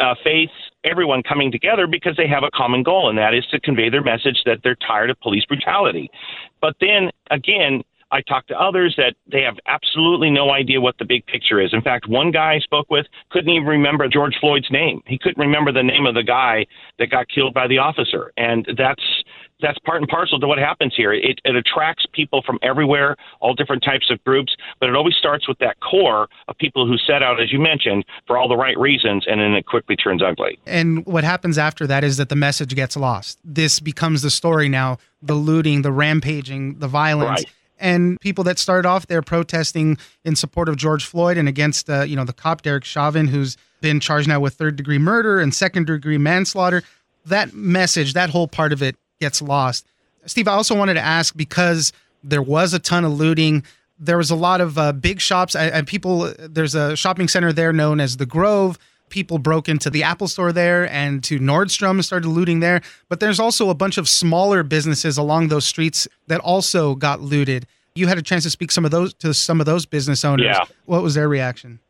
uh, 0.00 0.14
faiths, 0.24 0.52
everyone 0.84 1.22
coming 1.22 1.52
together 1.52 1.86
because 1.86 2.16
they 2.16 2.26
have 2.26 2.42
a 2.42 2.50
common 2.54 2.82
goal, 2.82 3.08
and 3.08 3.18
that 3.18 3.34
is 3.34 3.44
to 3.50 3.60
convey 3.60 3.90
their 3.90 4.02
message 4.02 4.42
that 4.46 4.60
they're 4.62 4.76
tired 4.86 5.10
of 5.10 5.20
police 5.20 5.44
brutality. 5.44 6.10
But 6.60 6.76
then 6.80 7.10
again, 7.30 7.82
I 8.12 8.22
talked 8.22 8.48
to 8.48 8.60
others 8.60 8.94
that 8.96 9.14
they 9.30 9.42
have 9.42 9.56
absolutely 9.66 10.30
no 10.30 10.50
idea 10.50 10.80
what 10.80 10.98
the 10.98 11.04
big 11.04 11.24
picture 11.26 11.60
is. 11.60 11.72
In 11.72 11.80
fact, 11.80 12.08
one 12.08 12.32
guy 12.32 12.54
I 12.54 12.58
spoke 12.58 12.90
with 12.90 13.06
couldn't 13.30 13.50
even 13.50 13.68
remember 13.68 14.08
George 14.08 14.34
Floyd's 14.40 14.70
name. 14.70 15.00
He 15.06 15.16
couldn't 15.16 15.40
remember 15.40 15.70
the 15.72 15.82
name 15.82 16.06
of 16.06 16.14
the 16.14 16.24
guy 16.24 16.66
that 16.98 17.10
got 17.10 17.28
killed 17.28 17.54
by 17.54 17.68
the 17.68 17.78
officer. 17.78 18.32
And 18.36 18.66
that's 18.76 19.02
that's 19.60 19.78
part 19.80 19.98
and 19.98 20.08
parcel 20.08 20.38
to 20.40 20.46
what 20.46 20.58
happens 20.58 20.94
here. 20.96 21.12
It, 21.12 21.40
it 21.44 21.56
attracts 21.56 22.06
people 22.12 22.42
from 22.42 22.58
everywhere, 22.62 23.16
all 23.40 23.54
different 23.54 23.82
types 23.82 24.10
of 24.10 24.22
groups, 24.24 24.56
but 24.78 24.88
it 24.88 24.94
always 24.94 25.14
starts 25.14 25.48
with 25.48 25.58
that 25.58 25.78
core 25.80 26.28
of 26.48 26.56
people 26.58 26.86
who 26.86 26.96
set 26.98 27.22
out, 27.22 27.40
as 27.40 27.52
you 27.52 27.58
mentioned, 27.58 28.04
for 28.26 28.36
all 28.38 28.48
the 28.48 28.56
right 28.56 28.78
reasons, 28.78 29.24
and 29.26 29.40
then 29.40 29.52
it 29.52 29.66
quickly 29.66 29.96
turns 29.96 30.22
ugly. 30.22 30.58
And 30.66 31.04
what 31.06 31.24
happens 31.24 31.58
after 31.58 31.86
that 31.86 32.04
is 32.04 32.16
that 32.16 32.28
the 32.28 32.36
message 32.36 32.74
gets 32.74 32.96
lost. 32.96 33.38
This 33.44 33.80
becomes 33.80 34.22
the 34.22 34.30
story 34.30 34.68
now 34.68 34.98
the 35.22 35.34
looting, 35.34 35.82
the 35.82 35.92
rampaging, 35.92 36.78
the 36.78 36.88
violence. 36.88 37.40
Right 37.44 37.54
and 37.80 38.20
people 38.20 38.44
that 38.44 38.58
started 38.58 38.86
off 38.86 39.06
there 39.06 39.22
protesting 39.22 39.98
in 40.24 40.36
support 40.36 40.68
of 40.68 40.76
George 40.76 41.04
Floyd 41.04 41.36
and 41.36 41.48
against 41.48 41.88
uh, 41.90 42.02
you 42.02 42.14
know 42.14 42.24
the 42.24 42.32
cop 42.32 42.62
Derek 42.62 42.84
Chauvin, 42.84 43.26
who's 43.26 43.56
been 43.80 43.98
charged 43.98 44.28
now 44.28 44.38
with 44.38 44.54
third 44.54 44.76
degree 44.76 44.98
murder 44.98 45.40
and 45.40 45.54
second 45.54 45.86
degree 45.86 46.18
manslaughter. 46.18 46.82
That 47.26 47.52
message, 47.52 48.12
that 48.12 48.30
whole 48.30 48.48
part 48.48 48.72
of 48.72 48.82
it, 48.82 48.96
gets 49.20 49.40
lost. 49.40 49.86
Steve, 50.26 50.48
I 50.48 50.52
also 50.52 50.76
wanted 50.76 50.94
to 50.94 51.00
ask 51.00 51.36
because 51.36 51.92
there 52.22 52.42
was 52.42 52.74
a 52.74 52.78
ton 52.78 53.04
of 53.04 53.12
looting. 53.12 53.64
There 53.98 54.18
was 54.18 54.30
a 54.30 54.36
lot 54.36 54.60
of 54.60 54.78
uh, 54.78 54.92
big 54.92 55.20
shops 55.20 55.54
and 55.54 55.86
people. 55.86 56.32
There's 56.38 56.74
a 56.74 56.96
shopping 56.96 57.28
center 57.28 57.52
there 57.52 57.72
known 57.72 58.00
as 58.00 58.16
the 58.16 58.26
Grove 58.26 58.78
people 59.10 59.38
broke 59.38 59.68
into 59.68 59.90
the 59.90 60.02
Apple 60.02 60.28
store 60.28 60.52
there 60.52 60.88
and 60.90 61.22
to 61.24 61.38
Nordstrom 61.38 61.90
and 61.92 62.04
started 62.04 62.28
looting 62.28 62.60
there. 62.60 62.80
But 63.08 63.20
there's 63.20 63.40
also 63.40 63.68
a 63.68 63.74
bunch 63.74 63.98
of 63.98 64.08
smaller 64.08 64.62
businesses 64.62 65.18
along 65.18 65.48
those 65.48 65.66
streets 65.66 66.08
that 66.28 66.40
also 66.40 66.94
got 66.94 67.20
looted. 67.20 67.66
You 67.94 68.06
had 68.06 68.18
a 68.18 68.22
chance 68.22 68.44
to 68.44 68.50
speak 68.50 68.70
some 68.70 68.84
of 68.84 68.90
those 68.90 69.12
to 69.14 69.34
some 69.34 69.60
of 69.60 69.66
those 69.66 69.84
business 69.84 70.24
owners. 70.24 70.46
Yeah. 70.46 70.64
What 70.86 71.02
was 71.02 71.14
their 71.14 71.28
reaction? 71.28 71.80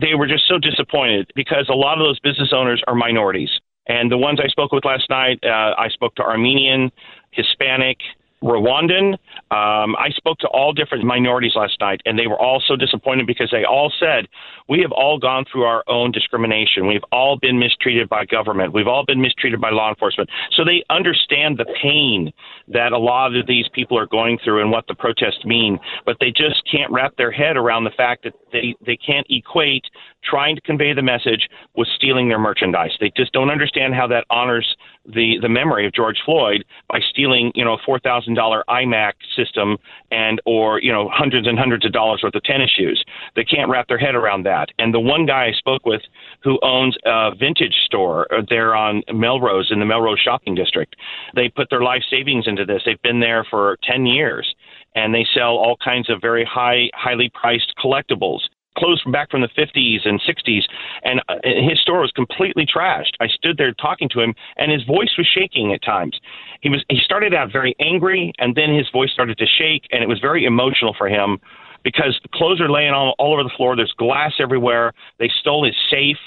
They 0.00 0.14
were 0.14 0.26
just 0.26 0.46
so 0.46 0.58
disappointed 0.58 1.32
because 1.34 1.68
a 1.70 1.74
lot 1.74 1.98
of 1.98 2.06
those 2.06 2.20
business 2.20 2.52
owners 2.52 2.82
are 2.86 2.94
minorities. 2.94 3.48
And 3.88 4.10
the 4.10 4.18
ones 4.18 4.40
I 4.42 4.48
spoke 4.48 4.72
with 4.72 4.84
last 4.84 5.08
night, 5.10 5.38
uh, 5.44 5.74
I 5.78 5.88
spoke 5.88 6.14
to 6.16 6.22
Armenian, 6.22 6.90
Hispanic, 7.30 7.98
Rwandan. 8.42 9.14
Um, 9.50 9.96
I 9.96 10.10
spoke 10.14 10.38
to 10.38 10.48
all 10.48 10.72
different 10.72 11.04
minorities 11.04 11.52
last 11.56 11.80
night, 11.80 12.00
and 12.04 12.18
they 12.18 12.26
were 12.26 12.38
all 12.38 12.62
so 12.66 12.76
disappointed 12.76 13.26
because 13.26 13.50
they 13.50 13.64
all 13.64 13.92
said, 13.98 14.26
We 14.68 14.80
have 14.80 14.92
all 14.92 15.18
gone 15.18 15.44
through 15.50 15.64
our 15.64 15.82
own 15.88 16.12
discrimination. 16.12 16.86
We've 16.86 17.04
all 17.12 17.38
been 17.38 17.58
mistreated 17.58 18.08
by 18.08 18.24
government. 18.24 18.72
We've 18.72 18.86
all 18.86 19.04
been 19.04 19.20
mistreated 19.20 19.60
by 19.60 19.70
law 19.70 19.88
enforcement. 19.88 20.28
So 20.52 20.64
they 20.64 20.84
understand 20.90 21.58
the 21.58 21.66
pain 21.82 22.32
that 22.68 22.92
a 22.92 22.98
lot 22.98 23.34
of 23.34 23.46
these 23.46 23.66
people 23.72 23.98
are 23.98 24.06
going 24.06 24.38
through 24.44 24.60
and 24.60 24.70
what 24.70 24.86
the 24.86 24.94
protests 24.94 25.44
mean, 25.44 25.78
but 26.04 26.16
they 26.20 26.30
just 26.30 26.62
can't 26.70 26.92
wrap 26.92 27.16
their 27.16 27.30
head 27.30 27.56
around 27.56 27.84
the 27.84 27.90
fact 27.96 28.24
that 28.24 28.34
they, 28.56 28.74
they 28.84 28.96
can't 28.96 29.26
equate 29.30 29.84
trying 30.24 30.56
to 30.56 30.62
convey 30.62 30.92
the 30.92 31.02
message 31.02 31.48
with 31.76 31.88
stealing 31.94 32.28
their 32.28 32.38
merchandise. 32.38 32.90
They 33.00 33.12
just 33.16 33.32
don't 33.32 33.50
understand 33.50 33.94
how 33.94 34.06
that 34.08 34.24
honors 34.30 34.76
the, 35.04 35.38
the 35.40 35.48
memory 35.48 35.86
of 35.86 35.92
George 35.92 36.18
Floyd 36.24 36.64
by 36.88 37.00
stealing, 37.10 37.52
you 37.54 37.64
know, 37.64 37.74
a 37.74 37.78
four 37.84 37.98
thousand 38.00 38.34
dollar 38.34 38.64
iMac 38.68 39.12
system 39.36 39.76
and 40.10 40.40
or 40.46 40.80
you 40.80 40.92
know 40.92 41.08
hundreds 41.12 41.46
and 41.46 41.58
hundreds 41.58 41.84
of 41.84 41.92
dollars 41.92 42.20
worth 42.22 42.34
of 42.34 42.42
tennis 42.42 42.70
shoes. 42.70 43.04
They 43.34 43.44
can't 43.44 43.70
wrap 43.70 43.88
their 43.88 43.98
head 43.98 44.14
around 44.14 44.44
that. 44.44 44.70
And 44.78 44.92
the 44.92 45.00
one 45.00 45.26
guy 45.26 45.46
I 45.46 45.52
spoke 45.52 45.86
with 45.86 46.02
who 46.42 46.58
owns 46.62 46.96
a 47.04 47.34
vintage 47.34 47.76
store 47.84 48.26
uh, 48.32 48.42
there 48.48 48.74
on 48.74 49.02
Melrose 49.12 49.70
in 49.70 49.78
the 49.78 49.86
Melrose 49.86 50.20
shopping 50.20 50.54
district, 50.54 50.96
they 51.34 51.48
put 51.48 51.70
their 51.70 51.82
life 51.82 52.02
savings 52.10 52.46
into 52.46 52.64
this. 52.64 52.82
They've 52.84 53.00
been 53.02 53.20
there 53.20 53.46
for 53.48 53.78
ten 53.82 54.06
years 54.06 54.54
and 54.96 55.14
they 55.14 55.24
sell 55.32 55.56
all 55.56 55.76
kinds 55.76 56.10
of 56.10 56.20
very 56.20 56.44
high, 56.44 56.90
highly 56.94 57.30
priced 57.32 57.72
collectibles 57.78 58.40
clothes 58.76 59.00
from 59.02 59.12
back 59.12 59.30
from 59.30 59.40
the 59.40 59.48
50s 59.48 60.06
and 60.06 60.20
60s, 60.20 60.62
and 61.02 61.20
uh, 61.28 61.36
his 61.42 61.80
store 61.80 62.00
was 62.00 62.12
completely 62.12 62.66
trashed. 62.66 63.12
I 63.20 63.26
stood 63.26 63.56
there 63.56 63.72
talking 63.72 64.08
to 64.10 64.20
him, 64.20 64.34
and 64.56 64.70
his 64.70 64.84
voice 64.84 65.10
was 65.18 65.26
shaking 65.26 65.72
at 65.72 65.82
times. 65.82 66.18
He 66.60 66.68
was 66.68 66.84
he 66.88 66.98
started 67.04 67.34
out 67.34 67.52
very 67.52 67.74
angry, 67.80 68.32
and 68.38 68.54
then 68.54 68.74
his 68.74 68.88
voice 68.90 69.10
started 69.12 69.38
to 69.38 69.46
shake, 69.46 69.86
and 69.90 70.02
it 70.02 70.08
was 70.08 70.20
very 70.20 70.44
emotional 70.44 70.94
for 70.96 71.08
him 71.08 71.38
because 71.84 72.18
the 72.22 72.28
clothes 72.34 72.60
are 72.60 72.70
laying 72.70 72.92
all, 72.92 73.14
all 73.18 73.32
over 73.32 73.42
the 73.42 73.52
floor. 73.56 73.76
There's 73.76 73.94
glass 73.96 74.34
everywhere. 74.40 74.92
They 75.18 75.30
stole 75.40 75.64
his 75.64 75.76
safe. 75.90 76.18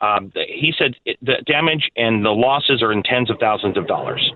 Um, 0.00 0.32
he 0.34 0.72
said 0.78 0.94
it, 1.04 1.18
the 1.22 1.42
damage 1.46 1.90
and 1.96 2.24
the 2.24 2.30
losses 2.30 2.82
are 2.82 2.92
in 2.92 3.02
tens 3.02 3.30
of 3.30 3.38
thousands 3.40 3.76
of 3.76 3.86
dollars. 3.86 4.32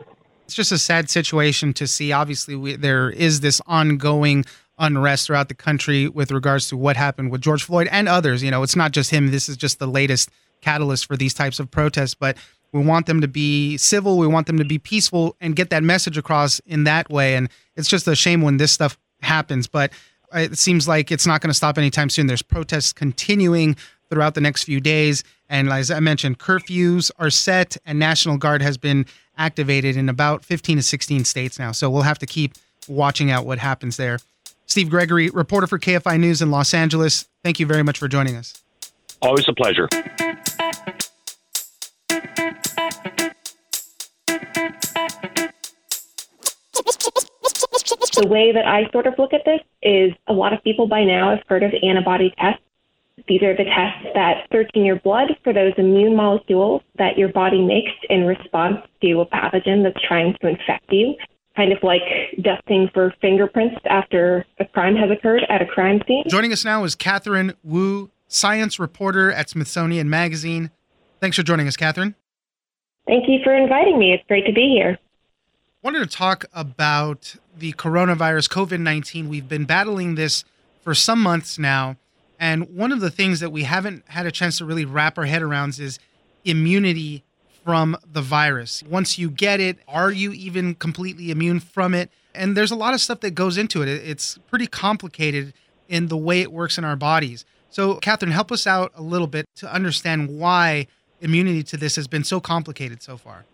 It's 0.53 0.57
just 0.59 0.73
a 0.73 0.77
sad 0.77 1.09
situation 1.09 1.73
to 1.73 1.87
see. 1.87 2.13
Obviously, 2.13 2.55
we, 2.55 2.77
there 2.77 3.09
is 3.09 3.41
this 3.41 3.63
ongoing 3.67 4.45
unrest 4.77 5.27
throughout 5.27 5.49
the 5.49 5.55
country 5.55 6.09
with 6.09 6.31
regards 6.31 6.69
to 6.69 6.77
what 6.77 6.95
happened 6.95 7.31
with 7.31 7.41
George 7.41 7.63
Floyd 7.63 7.89
and 7.91 8.07
others. 8.07 8.43
You 8.43 8.51
know, 8.51 8.63
it's 8.63 8.77
not 8.77 8.93
just 8.93 9.09
him. 9.09 9.31
This 9.31 9.49
is 9.49 9.57
just 9.57 9.79
the 9.79 9.87
latest 9.87 10.29
catalyst 10.61 11.07
for 11.07 11.17
these 11.17 11.33
types 11.33 11.59
of 11.59 11.71
protests, 11.71 12.15
but 12.15 12.37
we 12.71 12.85
want 12.85 13.07
them 13.07 13.23
to 13.23 13.29
be 13.29 13.79
civil. 13.79 14.19
We 14.19 14.27
want 14.27 14.47
them 14.47 14.59
to 14.59 14.65
be 14.67 14.79
peaceful 14.79 15.37
and 15.41 15.57
get 15.57 15.71
that 15.71 15.83
message 15.83 16.19
across 16.19 16.59
in 16.67 16.85
that 16.85 17.09
way. 17.09 17.35
And 17.35 17.49
it's 17.75 17.89
just 17.89 18.07
a 18.07 18.15
shame 18.15 18.43
when 18.43 18.59
this 18.59 18.73
stuff 18.73 18.99
happens, 19.23 19.67
but 19.67 19.91
it 20.35 20.59
seems 20.59 20.87
like 20.87 21.11
it's 21.11 21.27
not 21.27 21.41
going 21.41 21.49
to 21.49 21.55
stop 21.55 21.79
anytime 21.79 22.11
soon. 22.11 22.27
There's 22.27 22.43
protests 22.43 22.93
continuing 22.93 23.75
throughout 24.11 24.35
the 24.35 24.43
next 24.43 24.65
few 24.65 24.83
days. 24.83 25.25
And 25.49 25.71
as 25.71 25.91
I 25.91 26.01
mentioned, 26.01 26.39
curfews 26.39 27.11
are 27.19 27.31
set 27.31 27.79
and 27.87 27.99
National 27.99 28.37
Guard 28.37 28.61
has 28.61 28.77
been 28.77 29.07
activated 29.43 29.97
in 29.97 30.09
about 30.09 30.45
15 30.45 30.77
to 30.77 30.83
16 30.83 31.25
states 31.25 31.59
now. 31.59 31.73
So 31.73 31.91
we'll 31.91 32.03
have 32.03 32.19
to 32.21 32.27
keep 32.27 32.55
watching 32.87 33.31
out 33.31 33.45
what 33.45 33.59
happens 33.59 33.97
there. 33.97 34.19
Steve 34.67 34.89
Gregory, 34.89 35.31
reporter 35.31 35.67
for 35.67 35.79
KFI 35.79 36.19
News 36.19 36.41
in 36.41 36.51
Los 36.51 36.73
Angeles. 36.73 37.27
Thank 37.43 37.59
you 37.59 37.67
very 37.67 37.83
much 37.83 37.99
for 37.99 38.07
joining 38.09 38.37
us. 38.37 38.63
Always 39.21 39.49
a 39.49 39.53
pleasure. 39.53 39.89
The 48.15 48.29
way 48.29 48.53
that 48.53 48.67
I 48.67 48.89
sort 48.93 49.07
of 49.09 49.15
look 49.19 49.33
at 49.33 49.45
this 49.45 49.61
is 49.83 50.13
a 50.29 50.33
lot 50.33 50.53
of 50.53 50.63
people 50.63 50.87
by 50.87 51.03
now 51.03 51.31
have 51.31 51.43
heard 51.49 51.65
of 51.65 51.73
antibody 51.83 52.33
tests. 52.39 52.63
These 53.29 53.43
are 53.43 53.57
the 53.57 53.65
tests 53.65 54.07
that 54.15 54.47
search 54.53 54.71
in 54.75 54.85
your 54.85 55.01
blood 55.01 55.37
for 55.45 55.53
those 55.53 55.73
immune 55.77 56.17
molecules 56.17 56.83
that 56.99 57.17
your 57.17 57.29
body 57.29 57.63
makes 57.63 57.93
in 58.11 58.27
response 58.27 58.77
to 59.03 59.21
a 59.21 59.27
pathogen 59.27 59.83
that's 59.83 60.05
trying 60.07 60.35
to 60.41 60.49
infect 60.49 60.91
you 60.91 61.15
kind 61.57 61.73
of 61.73 61.79
like 61.83 62.03
dusting 62.41 62.89
for 62.95 63.13
fingerprints 63.21 63.77
after 63.87 64.45
a 64.59 64.65
crime 64.65 64.97
has 64.97 65.11
occurred 65.11 65.43
at 65.49 65.61
a 65.61 65.67
crime 65.67 66.01
scene. 66.07 66.25
Joining 66.29 66.53
us 66.53 66.65
now 66.65 66.85
is 66.85 66.95
Katherine 66.95 67.55
Wu, 67.63 68.11
science 68.27 68.79
reporter 68.79 69.31
at 69.31 69.51
Smithsonian 69.51 70.09
Magazine. 70.09 70.71
Thanks 71.21 71.37
for 71.37 71.43
joining 71.43 71.69
us, 71.69 71.77
Katherine. 71.77 72.15
Thank 73.07 73.29
you 73.29 73.41
for 73.45 73.55
inviting 73.55 73.99
me. 73.99 74.13
It's 74.13 74.25
great 74.29 74.47
to 74.47 74.53
be 74.53 74.69
here. 74.75 74.99
I 74.99 75.87
Wanted 75.87 76.01
to 76.01 76.17
talk 76.17 76.45
about 76.53 77.37
the 77.57 77.73
coronavirus, 77.73 78.49
COVID 78.49 78.81
19. 78.81 79.29
We've 79.29 79.49
been 79.49 79.65
battling 79.65 80.15
this 80.15 80.45
for 80.81 80.95
some 80.95 81.21
months 81.21 81.59
now. 81.59 81.97
And 82.43 82.75
one 82.75 82.91
of 82.91 82.99
the 82.99 83.09
things 83.09 83.39
that 83.39 83.51
we 83.51 83.63
haven't 83.63 84.03
had 84.09 84.27
a 84.27 84.33
chance 84.33 84.59
to 84.59 84.65
really 84.65 84.85
wrap 84.85 85.17
our 85.17 85.27
head 85.27 85.43
around 85.43 85.79
is 85.79 86.01
immunity 86.45 87.23
from 87.65 87.97
the 88.05 88.21
virus. 88.21 88.83
Once 88.83 89.17
you 89.17 89.31
get 89.31 89.61
it, 89.61 89.79
are 89.87 90.11
you 90.11 90.33
even 90.33 90.75
completely 90.75 91.31
immune 91.31 91.61
from 91.61 91.95
it? 91.95 92.11
And 92.35 92.57
there's 92.57 92.73
a 92.73 92.75
lot 92.75 92.95
of 92.95 93.01
stuff 93.01 93.21
that 93.21 93.37
goes 93.37 93.57
into 93.57 93.81
it. 93.81 93.89
It's 93.89 94.39
pretty 94.51 94.67
complicated 94.67 95.55
in 95.89 96.09
the 96.09 96.17
way 96.17 96.41
it 96.41 96.51
works 96.51 96.79
in 96.79 96.85
our 96.85 96.97
bodies. 96.97 97.45
So, 97.71 97.95
Katherine, 97.99 98.33
help 98.33 98.51
us 98.51 98.67
out 98.67 98.91
a 98.97 99.03
little 99.03 99.29
bit 99.29 99.47
to 99.59 99.73
understand 99.73 100.29
why 100.37 100.89
immunity 101.21 101.63
to 101.63 101.77
this 101.77 101.95
has 101.95 102.09
been 102.09 102.25
so 102.25 102.41
complicated 102.41 103.05
so 103.05 103.17
far. 103.17 103.45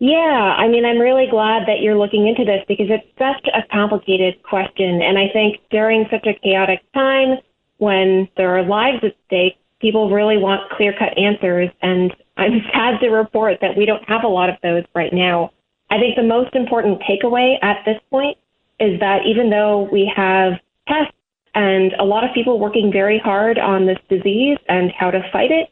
Yeah, 0.00 0.54
I 0.58 0.68
mean, 0.68 0.84
I'm 0.84 0.98
really 0.98 1.28
glad 1.30 1.62
that 1.66 1.80
you're 1.80 1.96
looking 1.96 2.28
into 2.28 2.44
this 2.44 2.62
because 2.68 2.88
it's 2.90 3.06
such 3.18 3.48
a 3.54 3.66
complicated 3.72 4.42
question. 4.42 5.00
And 5.00 5.16
I 5.16 5.30
think 5.32 5.60
during 5.70 6.06
such 6.10 6.26
a 6.26 6.34
chaotic 6.34 6.80
time 6.92 7.38
when 7.78 8.28
there 8.36 8.56
are 8.56 8.62
lives 8.62 9.02
at 9.02 9.14
stake, 9.26 9.56
people 9.80 10.10
really 10.10 10.38
want 10.38 10.70
clear 10.70 10.94
cut 10.98 11.16
answers. 11.18 11.70
And 11.82 12.14
I'm 12.36 12.62
sad 12.72 13.00
to 13.00 13.08
report 13.10 13.58
that 13.60 13.76
we 13.76 13.86
don't 13.86 14.06
have 14.08 14.24
a 14.24 14.28
lot 14.28 14.48
of 14.48 14.56
those 14.62 14.84
right 14.94 15.12
now. 15.12 15.52
I 15.90 15.98
think 15.98 16.16
the 16.16 16.22
most 16.22 16.54
important 16.54 17.02
takeaway 17.02 17.56
at 17.62 17.84
this 17.84 18.00
point 18.10 18.38
is 18.80 18.98
that 19.00 19.26
even 19.26 19.50
though 19.50 19.88
we 19.92 20.10
have 20.14 20.54
tests 20.88 21.14
and 21.54 21.92
a 22.00 22.04
lot 22.04 22.24
of 22.24 22.34
people 22.34 22.58
working 22.58 22.90
very 22.90 23.18
hard 23.18 23.58
on 23.58 23.86
this 23.86 23.98
disease 24.08 24.58
and 24.68 24.90
how 24.90 25.10
to 25.10 25.22
fight 25.30 25.52
it, 25.52 25.70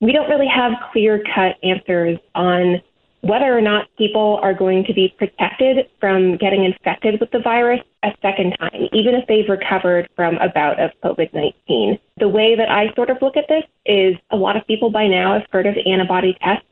we 0.00 0.12
don't 0.12 0.28
really 0.28 0.46
have 0.46 0.72
clear 0.92 1.22
cut 1.34 1.56
answers 1.62 2.18
on 2.34 2.80
whether 3.24 3.56
or 3.56 3.60
not 3.60 3.88
people 3.96 4.38
are 4.42 4.54
going 4.54 4.84
to 4.84 4.92
be 4.92 5.14
protected 5.18 5.88
from 5.98 6.36
getting 6.36 6.64
infected 6.64 7.18
with 7.20 7.30
the 7.30 7.38
virus 7.40 7.80
a 8.02 8.10
second 8.20 8.54
time, 8.60 8.88
even 8.92 9.14
if 9.14 9.26
they've 9.26 9.48
recovered 9.48 10.08
from 10.14 10.36
a 10.36 10.48
bout 10.48 10.78
of 10.78 10.90
COVID 11.02 11.32
19. 11.32 11.98
The 12.18 12.28
way 12.28 12.54
that 12.54 12.70
I 12.70 12.92
sort 12.94 13.10
of 13.10 13.18
look 13.22 13.36
at 13.36 13.48
this 13.48 13.64
is 13.86 14.16
a 14.30 14.36
lot 14.36 14.56
of 14.56 14.66
people 14.66 14.90
by 14.90 15.06
now 15.06 15.32
have 15.34 15.46
heard 15.50 15.66
of 15.66 15.74
antibody 15.86 16.36
tests. 16.42 16.66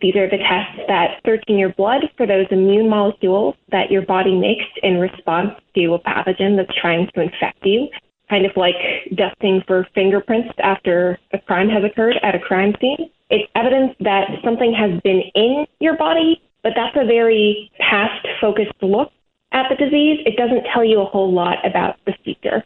These 0.00 0.16
are 0.16 0.28
the 0.28 0.38
tests 0.38 0.80
that 0.88 1.20
search 1.24 1.44
in 1.46 1.58
your 1.58 1.72
blood 1.74 2.02
for 2.16 2.26
those 2.26 2.46
immune 2.50 2.88
molecules 2.88 3.54
that 3.70 3.90
your 3.90 4.02
body 4.02 4.36
makes 4.36 4.64
in 4.82 4.98
response 4.98 5.50
to 5.76 5.94
a 5.94 5.98
pathogen 6.00 6.56
that's 6.56 6.76
trying 6.80 7.08
to 7.14 7.20
infect 7.20 7.64
you 7.64 7.88
kind 8.30 8.46
of 8.46 8.52
like 8.56 8.74
dusting 9.14 9.62
for 9.66 9.86
fingerprints 9.94 10.48
after 10.58 11.18
a 11.32 11.38
crime 11.38 11.68
has 11.68 11.84
occurred 11.84 12.16
at 12.22 12.34
a 12.34 12.38
crime 12.38 12.74
scene. 12.80 13.10
It's 13.30 13.50
evidence 13.54 13.94
that 14.00 14.28
something 14.44 14.74
has 14.74 15.00
been 15.00 15.22
in 15.34 15.66
your 15.80 15.96
body, 15.96 16.42
but 16.62 16.72
that's 16.76 16.96
a 16.96 17.06
very 17.06 17.70
past 17.78 18.26
focused 18.40 18.72
look 18.82 19.10
at 19.52 19.66
the 19.68 19.76
disease. 19.76 20.20
It 20.26 20.36
doesn't 20.36 20.64
tell 20.72 20.84
you 20.84 21.00
a 21.00 21.04
whole 21.04 21.32
lot 21.32 21.64
about 21.66 21.96
the 22.04 22.14
future. 22.24 22.64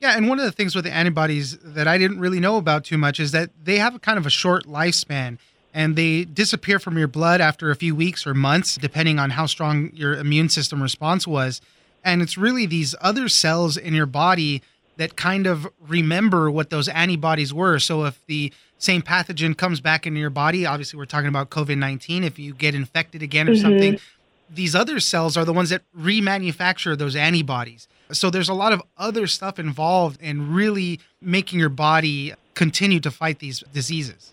Yeah, 0.00 0.16
and 0.16 0.28
one 0.28 0.38
of 0.38 0.44
the 0.44 0.52
things 0.52 0.74
with 0.74 0.84
the 0.84 0.92
antibodies 0.92 1.58
that 1.58 1.88
I 1.88 1.98
didn't 1.98 2.20
really 2.20 2.40
know 2.40 2.56
about 2.56 2.84
too 2.84 2.98
much 2.98 3.18
is 3.18 3.32
that 3.32 3.50
they 3.62 3.78
have 3.78 3.94
a 3.94 3.98
kind 3.98 4.18
of 4.18 4.26
a 4.26 4.30
short 4.30 4.66
lifespan 4.66 5.38
and 5.72 5.96
they 5.96 6.24
disappear 6.24 6.78
from 6.78 6.96
your 6.96 7.08
blood 7.08 7.40
after 7.40 7.70
a 7.70 7.76
few 7.76 7.94
weeks 7.94 8.26
or 8.26 8.34
months, 8.34 8.76
depending 8.76 9.18
on 9.18 9.30
how 9.30 9.46
strong 9.46 9.90
your 9.92 10.14
immune 10.14 10.48
system 10.48 10.82
response 10.82 11.26
was. 11.26 11.60
And 12.04 12.22
it's 12.22 12.38
really 12.38 12.66
these 12.66 12.94
other 13.00 13.28
cells 13.28 13.76
in 13.76 13.94
your 13.94 14.06
body 14.06 14.62
that 14.96 15.16
kind 15.16 15.46
of 15.46 15.66
remember 15.80 16.50
what 16.50 16.70
those 16.70 16.88
antibodies 16.88 17.52
were. 17.52 17.78
So 17.78 18.04
if 18.04 18.24
the 18.26 18.52
same 18.78 19.02
pathogen 19.02 19.56
comes 19.56 19.80
back 19.80 20.06
into 20.06 20.20
your 20.20 20.30
body, 20.30 20.66
obviously 20.66 20.98
we're 20.98 21.06
talking 21.06 21.28
about 21.28 21.50
COVID 21.50 21.78
19, 21.78 22.24
if 22.24 22.38
you 22.38 22.54
get 22.54 22.74
infected 22.74 23.22
again 23.22 23.48
or 23.48 23.52
mm-hmm. 23.52 23.62
something, 23.62 23.98
these 24.48 24.74
other 24.74 25.00
cells 25.00 25.36
are 25.36 25.44
the 25.44 25.52
ones 25.52 25.70
that 25.70 25.82
remanufacture 25.98 26.96
those 26.96 27.16
antibodies. 27.16 27.88
So 28.12 28.30
there's 28.30 28.48
a 28.48 28.54
lot 28.54 28.72
of 28.72 28.82
other 28.96 29.26
stuff 29.26 29.58
involved 29.58 30.20
in 30.22 30.52
really 30.52 31.00
making 31.20 31.58
your 31.58 31.68
body 31.68 32.34
continue 32.54 33.00
to 33.00 33.10
fight 33.10 33.40
these 33.40 33.64
diseases. 33.72 34.32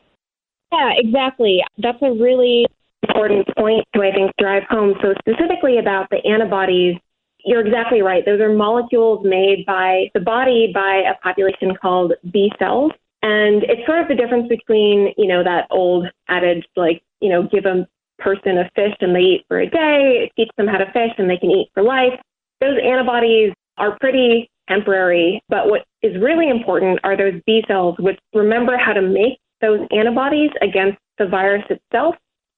Yeah, 0.72 0.92
exactly. 0.98 1.64
That's 1.78 2.02
a 2.02 2.12
really 2.12 2.68
important 3.08 3.48
point 3.58 3.86
to, 3.96 4.02
I 4.02 4.12
think, 4.12 4.32
drive 4.40 4.64
home. 4.70 4.96
So, 5.02 5.14
specifically 5.20 5.78
about 5.78 6.10
the 6.10 6.24
antibodies 6.26 6.98
you're 7.46 7.66
exactly 7.66 8.02
right. 8.02 8.26
Those 8.26 8.40
are 8.40 8.54
molecules 8.54 9.26
made 9.26 9.66
by 9.66 10.10
the 10.14 10.22
body 10.22 10.72
by 10.74 11.04
a 11.10 11.22
population 11.22 11.76
called 11.76 12.14
B 12.32 12.52
cells. 12.58 12.92
And 13.24 13.63
it's 13.63 13.86
sort 13.88 14.01
of 14.01 14.10
the 14.10 14.15
difference 14.15 14.50
between, 14.50 15.13
you 15.18 15.27
know, 15.27 15.44
that 15.44 15.68
old 15.72 16.08
adage, 16.27 16.65
like, 16.75 17.01
you 17.22 17.30
know, 17.30 17.44
give 17.44 17.65
a 17.65 17.88
person 18.20 18.58
a 18.58 18.70
fish 18.75 18.94
and 19.00 19.15
they 19.15 19.22
eat 19.22 19.46
for 19.48 19.62
a 19.62 19.70
day, 19.70 20.30
teach 20.36 20.50
them 20.58 20.68
how 20.68 20.77
to 20.77 20.92
fish 20.92 21.12
and 21.18 21.30
they 21.30 21.38
can 21.38 21.50
eat 21.50 21.70
for 21.74 21.84
life. 21.84 22.20
Those 22.60 22.77
antibodies 22.84 23.53
are 23.77 23.98
pretty 24.00 24.51
temporary, 24.68 25.42
but 25.48 25.70
what 25.70 25.86
is 26.01 26.22
really 26.22 26.50
important 26.50 27.00
are 27.06 27.15
those 27.15 27.42
B 27.46 27.63
cells, 27.65 27.96
which 27.98 28.20
remember 28.34 28.77
how 28.77 28.92
to 28.92 29.01
make 29.01 29.39
those 29.62 29.80
antibodies 29.92 30.51
against 30.62 30.98
the 31.18 31.25
virus 31.25 31.63
itself. 31.70 32.15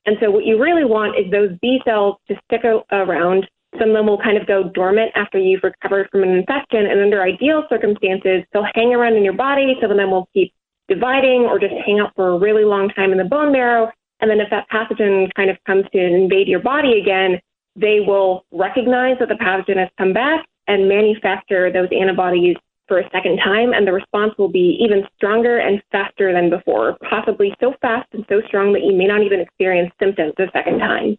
And 0.07 0.17
so, 0.19 0.29
what 0.29 0.45
you 0.45 0.62
really 0.62 0.86
want 0.86 1.17
is 1.17 1.31
those 1.31 1.50
B 1.62 1.79
cells 1.86 2.15
to 2.27 2.36
stick 2.45 2.62
around. 2.91 3.48
Some 3.79 3.89
of 3.89 3.96
them 3.96 4.08
will 4.08 4.22
kind 4.22 4.38
of 4.38 4.48
go 4.48 4.70
dormant 4.74 5.12
after 5.15 5.38
you've 5.38 5.63
recovered 5.63 6.10
from 6.12 6.24
an 6.24 6.29
infection. 6.29 6.86
And 6.86 7.00
under 7.00 7.22
ideal 7.22 7.63
circumstances, 7.70 8.44
they'll 8.51 8.67
hang 8.74 8.94
around 8.94 9.15
in 9.15 9.24
your 9.24 9.34
body. 9.34 9.75
Some 9.82 9.91
of 9.91 9.98
them 9.98 10.12
will 10.12 10.29
keep 10.34 10.53
dividing 10.88 11.48
or 11.50 11.60
just 11.60 11.74
hang 11.86 12.00
out 12.00 12.13
for 12.15 12.29
a 12.29 12.38
really 12.38 12.63
long 12.63 12.89
time 12.89 13.12
in 13.12 13.17
the 13.17 13.25
bone 13.25 13.51
marrow. 13.51 13.91
And 14.22 14.32
then, 14.32 14.39
if 14.39 14.50
that 14.50 14.67
pathogen 14.70 15.34
kind 15.36 15.50
of 15.50 15.58
comes 15.65 15.86
to 15.91 16.00
invade 16.00 16.48
your 16.48 16.62
body 16.62 17.00
again, 17.01 17.39
they 17.75 18.00
will 18.00 18.46
recognize 18.51 19.17
that 19.20 19.27
the 19.27 19.36
pathogen 19.36 19.77
has 19.77 19.89
come 19.98 20.13
back 20.13 20.46
and 20.67 20.88
manufacture 20.88 21.72
those 21.72 21.89
antibodies 21.91 22.55
for 22.88 23.00
a 23.00 23.10
second 23.12 23.38
time, 23.38 23.74
and 23.74 23.88
the 23.88 23.91
response 23.91 24.34
will 24.38 24.48
be 24.48 24.77
even 24.79 25.03
stronger 25.15 25.58
and 25.58 25.82
faster 25.91 26.32
than 26.32 26.50
before, 26.50 26.98
possibly 27.10 27.53
so 27.60 27.74
fast 27.82 28.08
and 28.13 28.24
so 28.29 28.41
strong 28.48 28.74
that 28.74 28.84
you 28.84 28.94
may 28.94 29.08
not 29.08 29.22
even 29.22 29.39
experience 29.39 29.91
symptoms 30.00 30.34
the 30.38 30.48
second 30.53 30.79
time. 30.79 31.17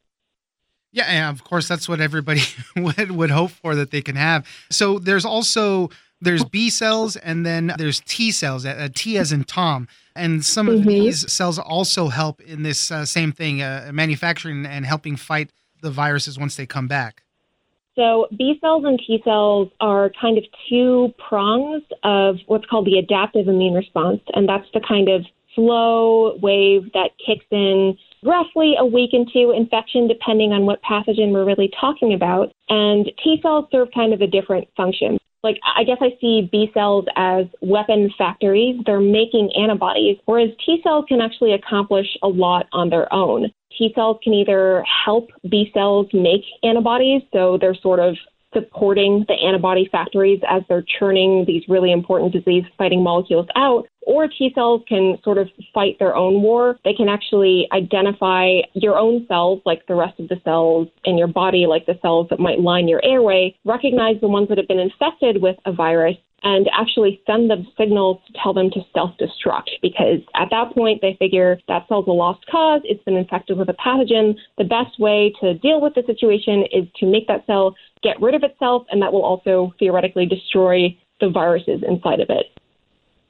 Yeah, 0.96 1.04
and 1.04 1.36
of 1.38 1.44
course 1.44 1.68
that's 1.68 1.90
what 1.90 2.00
everybody 2.00 2.40
would 2.76 3.10
would 3.10 3.30
hope 3.30 3.50
for 3.50 3.74
that 3.74 3.90
they 3.90 4.00
can 4.00 4.16
have. 4.16 4.46
So 4.70 4.98
there's 4.98 5.26
also 5.26 5.90
there's 6.22 6.42
B 6.42 6.70
cells 6.70 7.16
and 7.16 7.44
then 7.44 7.74
there's 7.76 8.00
T 8.00 8.32
cells, 8.32 8.64
a 8.64 8.88
T 8.88 9.18
as 9.18 9.30
in 9.30 9.44
Tom, 9.44 9.88
and 10.14 10.42
some 10.42 10.70
of 10.70 10.80
mm-hmm. 10.80 10.88
these 10.88 11.30
cells 11.30 11.58
also 11.58 12.08
help 12.08 12.40
in 12.40 12.62
this 12.62 12.90
uh, 12.90 13.04
same 13.04 13.30
thing, 13.30 13.60
uh, 13.60 13.90
manufacturing 13.92 14.64
and 14.64 14.86
helping 14.86 15.16
fight 15.16 15.50
the 15.82 15.90
viruses 15.90 16.38
once 16.38 16.56
they 16.56 16.64
come 16.64 16.88
back. 16.88 17.22
So 17.94 18.26
B 18.34 18.56
cells 18.62 18.84
and 18.86 18.98
T 18.98 19.20
cells 19.22 19.68
are 19.80 20.10
kind 20.18 20.38
of 20.38 20.44
two 20.66 21.12
prongs 21.28 21.82
of 22.04 22.36
what's 22.46 22.64
called 22.64 22.86
the 22.86 22.98
adaptive 22.98 23.48
immune 23.48 23.74
response, 23.74 24.22
and 24.32 24.48
that's 24.48 24.68
the 24.72 24.80
kind 24.80 25.10
of 25.10 25.26
slow 25.54 26.38
wave 26.38 26.90
that 26.94 27.10
kicks 27.24 27.44
in 27.50 27.98
roughly 28.26 28.74
a 28.78 28.84
week 28.84 29.10
into 29.12 29.52
infection, 29.52 30.08
depending 30.08 30.52
on 30.52 30.66
what 30.66 30.82
pathogen 30.82 31.32
we're 31.32 31.46
really 31.46 31.70
talking 31.80 32.12
about. 32.12 32.52
And 32.68 33.10
T 33.22 33.38
cells 33.40 33.66
serve 33.70 33.88
kind 33.94 34.12
of 34.12 34.20
a 34.20 34.26
different 34.26 34.68
function. 34.76 35.18
Like, 35.42 35.60
I 35.76 35.84
guess 35.84 35.98
I 36.00 36.10
see 36.20 36.48
B 36.50 36.70
cells 36.74 37.04
as 37.14 37.46
weapon 37.60 38.12
factories. 38.18 38.80
They're 38.84 39.00
making 39.00 39.52
antibodies, 39.56 40.16
whereas 40.24 40.50
T 40.64 40.80
cells 40.82 41.04
can 41.08 41.20
actually 41.20 41.52
accomplish 41.52 42.06
a 42.22 42.28
lot 42.28 42.66
on 42.72 42.90
their 42.90 43.12
own. 43.14 43.52
T 43.78 43.92
cells 43.94 44.18
can 44.24 44.34
either 44.34 44.82
help 45.04 45.28
B 45.48 45.70
cells 45.72 46.08
make 46.12 46.42
antibodies, 46.64 47.22
so 47.32 47.58
they're 47.60 47.76
sort 47.76 48.00
of 48.00 48.16
supporting 48.54 49.24
the 49.28 49.34
antibody 49.34 49.88
factories 49.92 50.40
as 50.48 50.62
they're 50.68 50.84
churning 50.98 51.44
these 51.46 51.62
really 51.68 51.92
important 51.92 52.32
disease 52.32 52.64
fighting 52.78 53.02
molecules 53.02 53.46
out, 53.54 53.86
or 54.06 54.28
T 54.28 54.52
cells 54.54 54.82
can 54.88 55.18
sort 55.22 55.36
of 55.36 55.48
fight 55.74 55.98
their 55.98 56.16
own 56.16 56.40
war. 56.40 56.78
They 56.84 56.94
can 56.94 57.08
actually 57.08 57.68
identify 57.72 58.60
your 58.72 58.96
own 58.96 59.26
cells, 59.28 59.60
like 59.66 59.86
the 59.86 59.94
rest 59.94 60.18
of 60.20 60.28
the 60.28 60.40
cells 60.44 60.88
in 61.04 61.18
your 61.18 61.26
body, 61.26 61.66
like 61.66 61.84
the 61.86 61.98
cells 62.00 62.28
that 62.30 62.40
might 62.40 62.60
line 62.60 62.88
your 62.88 63.04
airway, 63.04 63.54
recognize 63.64 64.16
the 64.20 64.28
ones 64.28 64.48
that 64.48 64.58
have 64.58 64.68
been 64.68 64.78
infected 64.78 65.42
with 65.42 65.56
a 65.66 65.72
virus, 65.72 66.16
and 66.44 66.68
actually 66.72 67.20
send 67.26 67.50
them 67.50 67.66
signals 67.76 68.20
to 68.26 68.32
tell 68.40 68.54
them 68.54 68.70
to 68.70 68.80
self 68.94 69.10
destruct 69.20 69.70
because 69.82 70.20
at 70.36 70.48
that 70.50 70.72
point 70.72 71.00
they 71.02 71.16
figure 71.18 71.58
that 71.66 71.88
cell's 71.88 72.06
a 72.06 72.10
lost 72.10 72.44
cause, 72.48 72.80
it's 72.84 73.02
been 73.04 73.16
infected 73.16 73.58
with 73.58 73.68
a 73.68 73.74
pathogen. 73.74 74.36
The 74.56 74.64
best 74.64 75.00
way 75.00 75.32
to 75.40 75.54
deal 75.54 75.80
with 75.80 75.94
the 75.94 76.04
situation 76.06 76.64
is 76.72 76.86
to 77.00 77.06
make 77.06 77.26
that 77.26 77.44
cell 77.46 77.74
get 78.02 78.20
rid 78.20 78.34
of 78.36 78.44
itself, 78.44 78.86
and 78.90 79.02
that 79.02 79.12
will 79.12 79.24
also 79.24 79.74
theoretically 79.80 80.26
destroy 80.26 80.96
the 81.20 81.30
viruses 81.30 81.82
inside 81.88 82.20
of 82.20 82.30
it. 82.30 82.55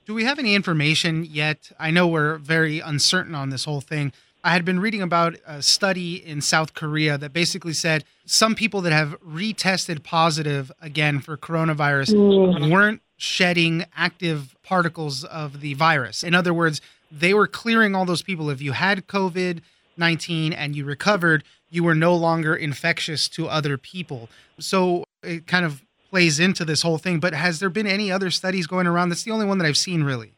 Do 0.07 0.15
we 0.15 0.23
have 0.23 0.39
any 0.39 0.55
information 0.55 1.25
yet? 1.25 1.73
I 1.81 1.91
know 1.91 2.07
we're 2.07 2.37
very 2.37 2.79
uncertain 2.79 3.35
on 3.35 3.51
this 3.51 3.65
whole 3.65 3.81
thing. 3.81 4.13
I 4.45 4.51
had 4.51 4.65
been 4.65 4.79
reading 4.79 5.03
about 5.03 5.35
a 5.45 5.61
study 5.61 6.25
in 6.25 6.41
South 6.41 6.75
Korea 6.75 7.19
that 7.19 7.33
basically 7.33 7.73
said 7.73 8.05
some 8.25 8.55
people 8.55 8.81
that 8.83 8.93
have 8.93 9.21
retested 9.21 10.05
positive 10.05 10.71
again 10.81 11.19
for 11.19 11.37
coronavirus 11.37 12.15
mm. 12.15 12.71
weren't 12.71 13.03
shedding 13.17 13.85
active 13.97 14.55
particles 14.63 15.25
of 15.25 15.61
the 15.61 15.75
virus. 15.75 16.23
In 16.23 16.37
other 16.37 16.55
words, 16.55 16.81
they 17.11 17.35
were 17.35 17.49
clearing 17.49 17.97
all 17.97 18.05
those 18.05 18.23
people. 18.23 18.49
If 18.49 18.63
you 18.63 18.73
had 18.73 19.09
COVID 19.09 19.61
19 19.97 20.53
and 20.53 20.77
you 20.77 20.85
recovered, 20.85 21.43
you 21.69 21.83
were 21.83 21.97
no 21.97 22.15
longer 22.15 22.55
infectious 22.55 23.29
to 23.31 23.49
other 23.49 23.77
people. 23.77 24.29
So 24.61 25.05
it 25.25 25.49
kind 25.49 25.65
of 25.65 25.83
plays 26.11 26.41
into 26.41 26.65
this 26.65 26.83
whole 26.83 26.99
thing. 26.99 27.21
But 27.21 27.35
has 27.35 27.59
there 27.59 27.71
been 27.71 27.87
any 27.87 28.11
other 28.11 28.31
studies 28.31 28.67
going 28.67 28.87
around? 28.87 29.09
That's 29.11 29.25
the 29.25 29.31
only 29.31 29.47
one 29.47 29.59
that 29.59 29.67
I've 29.67 29.77
seen 29.77 30.03
really. 30.03 30.33